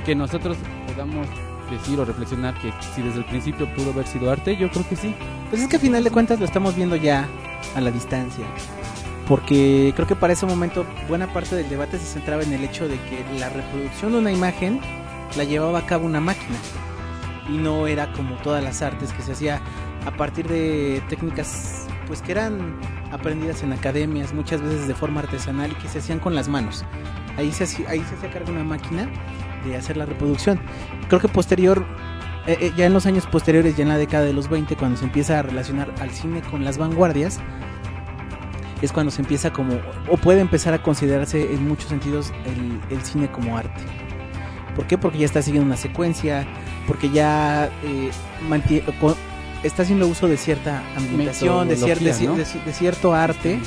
[0.05, 1.27] Que nosotros podamos
[1.71, 4.97] decir o reflexionar que si desde el principio pudo haber sido arte, yo creo que
[4.97, 5.15] sí.
[5.49, 7.29] Pues es que a final de cuentas lo estamos viendo ya
[7.75, 8.45] a la distancia.
[9.29, 12.89] Porque creo que para ese momento buena parte del debate se centraba en el hecho
[12.89, 14.81] de que la reproducción de una imagen
[15.37, 16.57] la llevaba a cabo una máquina.
[17.49, 19.61] Y no era como todas las artes que se hacía
[20.07, 22.81] a partir de técnicas pues que eran
[23.13, 26.85] aprendidas en academias, muchas veces de forma artesanal y que se hacían con las manos.
[27.37, 29.09] Ahí se ahí se hacía cargo una máquina
[29.65, 30.61] de hacer la reproducción.
[31.09, 31.85] Creo que posterior,
[32.47, 34.97] eh, eh, ya en los años posteriores, ya en la década de los 20, cuando
[34.97, 37.39] se empieza a relacionar al cine con las vanguardias,
[38.83, 39.75] es cuando se empieza como,
[40.09, 43.81] o puede empezar a considerarse en muchos sentidos el, el cine como arte.
[44.75, 44.97] ¿Por qué?
[44.97, 46.47] Porque ya está siguiendo una secuencia,
[46.87, 48.11] porque ya eh,
[48.49, 49.17] mantie- co-
[49.63, 52.37] está haciendo uso de cierta ambientación, de, cier- de, ¿no?
[52.37, 53.61] de de cierto arte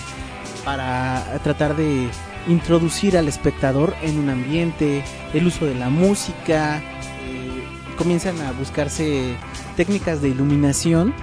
[0.66, 2.08] para tratar de
[2.48, 7.64] introducir al espectador en un ambiente, el uso de la música, eh,
[7.98, 9.36] comienzan a buscarse
[9.76, 11.14] técnicas de iluminación,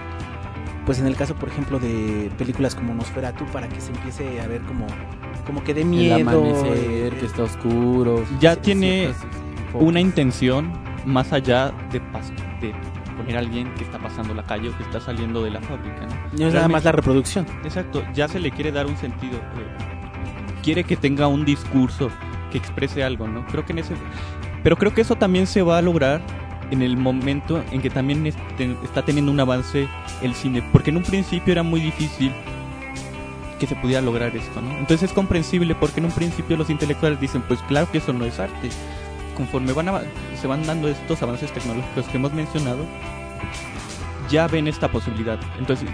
[0.87, 4.47] pues en el caso por ejemplo de películas como Nosferatu para que se empiece a
[4.47, 4.87] ver como
[5.47, 8.25] como que de miedo, El amanecer, eh, que está oscuro.
[8.41, 9.12] Ya sí, tiene
[9.75, 10.73] una intención
[11.05, 12.01] más allá de,
[13.16, 16.07] poner a alguien que está pasando la calle o que está saliendo de la fábrica.
[16.07, 16.39] ¿no?
[16.39, 17.47] No es nada más la reproducción.
[17.64, 19.39] Exacto, ya se le quiere dar un sentido.
[19.39, 19.99] eh,
[20.62, 22.11] quiere que tenga un discurso
[22.50, 23.46] que exprese algo, ¿no?
[23.46, 23.94] Creo que en ese.
[24.62, 26.20] Pero creo que eso también se va a lograr
[26.70, 29.88] en el momento en que también está teniendo un avance
[30.22, 30.62] el cine.
[30.72, 32.32] Porque en un principio era muy difícil
[33.58, 34.70] que se pudiera lograr esto, ¿no?
[34.78, 38.24] Entonces es comprensible porque en un principio los intelectuales dicen, pues claro que eso no
[38.24, 38.70] es arte.
[39.36, 40.02] Conforme van ava-
[40.40, 42.84] se van dando estos avances tecnológicos que hemos mencionado,
[44.30, 45.38] ya ven esta posibilidad.
[45.58, 45.88] Entonces,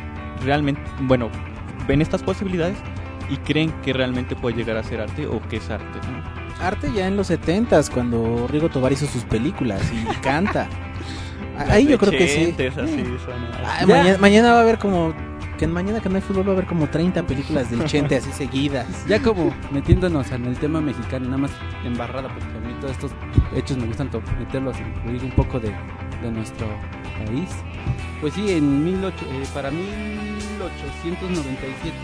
[0.44, 1.28] realmente, bueno,
[1.88, 2.76] ven estas posibilidades
[3.30, 6.64] y creen que realmente puede llegar a ser arte o que es arte, ¿no?
[6.64, 10.68] Arte ya en los 70s cuando Rigo Tobar hizo sus películas y canta.
[11.68, 12.54] Ahí yo creo que sí.
[12.68, 13.04] Así,
[13.64, 15.14] Ah, mañana, mañana va a haber como
[15.56, 18.16] que en mañana que no hay fútbol va a haber como 30 películas del Chente
[18.16, 18.86] así seguidas.
[19.08, 21.50] Ya como metiéndonos en el tema mexicano, nada más
[21.84, 23.12] embarrada, porque a mí todos estos
[23.54, 25.72] hechos me gustan meterlos, incluir un poco de,
[26.22, 26.66] de nuestro
[27.24, 27.48] país.
[28.20, 31.96] Pues sí, en 18, eh, para 1897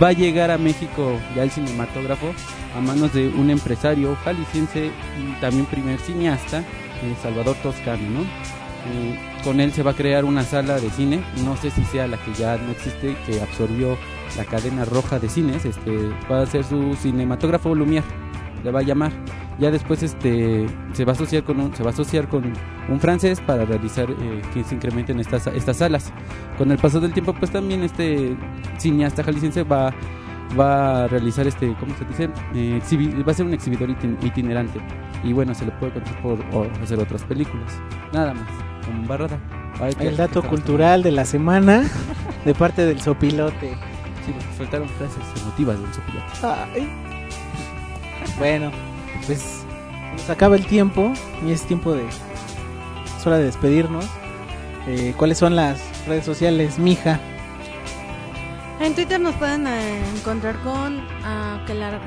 [0.00, 2.32] va a llegar a México ya el cinematógrafo
[2.76, 8.20] a manos de un empresario jalisciense y también primer cineasta, eh, Salvador Toscano, ¿no?
[8.20, 12.06] Eh, con él se va a crear una sala de cine, no sé si sea
[12.06, 13.96] la que ya no existe, que absorbió
[14.36, 18.04] la cadena roja de cines, este, va a ser su cinematógrafo Lumière,
[18.64, 19.12] le va a llamar.
[19.58, 22.52] Ya después este se va a asociar con un, se va a asociar con
[22.88, 26.12] un francés para realizar eh, que se incrementen estas estas salas.
[26.56, 28.36] Con el paso del tiempo pues también este
[28.78, 29.92] cineasta jalisciense va
[30.58, 32.30] va a realizar este ¿cómo se dice?
[32.54, 32.80] Eh,
[33.26, 34.80] va a ser un exhibidor itin- itinerante
[35.24, 37.72] y bueno, se le puede conocer por o- hacer otras películas.
[38.12, 38.46] Nada más,
[38.86, 39.38] como barrada.
[40.00, 41.82] El dato cultural de la semana
[42.44, 43.70] de parte del sopilote.
[44.24, 46.26] Sí, porque faltaron frases emotivas del sopilote.
[46.74, 47.07] Ay.
[48.38, 48.70] Bueno,
[49.26, 49.62] pues
[50.12, 51.12] nos acaba el tiempo
[51.46, 52.04] y es tiempo de.
[52.06, 54.06] Es hora de despedirnos.
[54.86, 57.20] Eh, ¿Cuáles son las redes sociales, mija?
[58.80, 61.98] En Twitter nos pueden eh, encontrar con aquelarre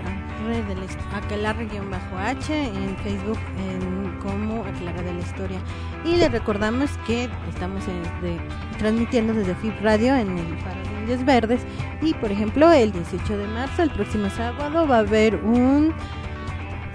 [0.50, 5.60] de la hist- aquelarre-h, en Facebook en como aquelarre de la historia.
[6.06, 8.40] Y les recordamos que estamos en- de-
[8.78, 11.62] transmitiendo desde FIP Radio en el Faro de Indios Verdes.
[12.02, 15.94] Y por ejemplo, el 18 de marzo, el próximo sábado, va a haber un,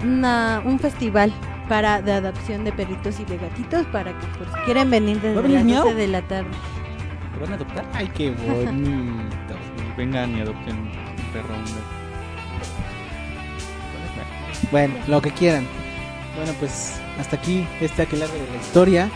[0.03, 1.31] una- un festival
[1.69, 5.33] para de adopción de perritos y de gatitos para que si quieren venir ¿Va a
[5.33, 5.83] desde las Miau?
[5.83, 6.49] 12 de la tarde.
[7.33, 7.85] ¿Te van a adoptar?
[7.93, 9.55] Ay, qué bonito.
[9.97, 10.91] Vengan y adopten un
[11.33, 12.06] perro un gato.
[14.71, 15.65] Bueno, lo que quieran.
[16.35, 19.09] Bueno, pues hasta aquí este aquelarre de la historia.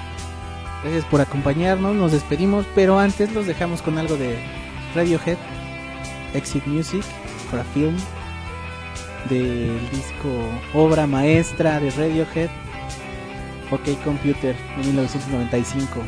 [0.84, 4.39] Gracias por acompañarnos, nos despedimos, pero antes los dejamos con algo de
[4.95, 5.38] Radiohead,
[6.34, 7.04] Exit Music
[7.52, 7.95] for a Film,
[9.30, 10.30] del disco
[10.74, 12.49] Obra Maestra de Radiohead,
[13.70, 16.02] OK Computer de 1995.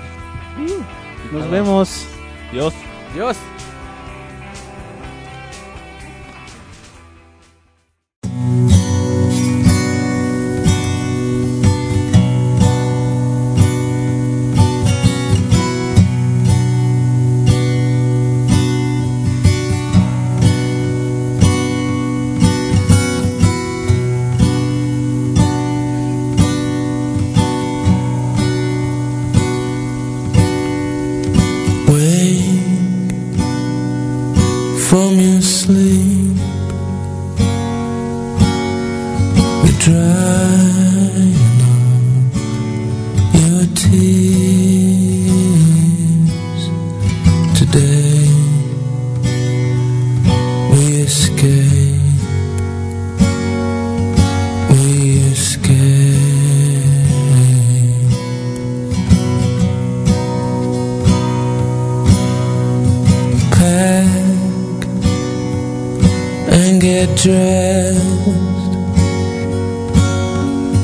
[1.32, 2.08] Nos vemos.
[2.52, 2.74] Dios.
[3.14, 3.38] Dios.
[67.64, 68.00] Dressed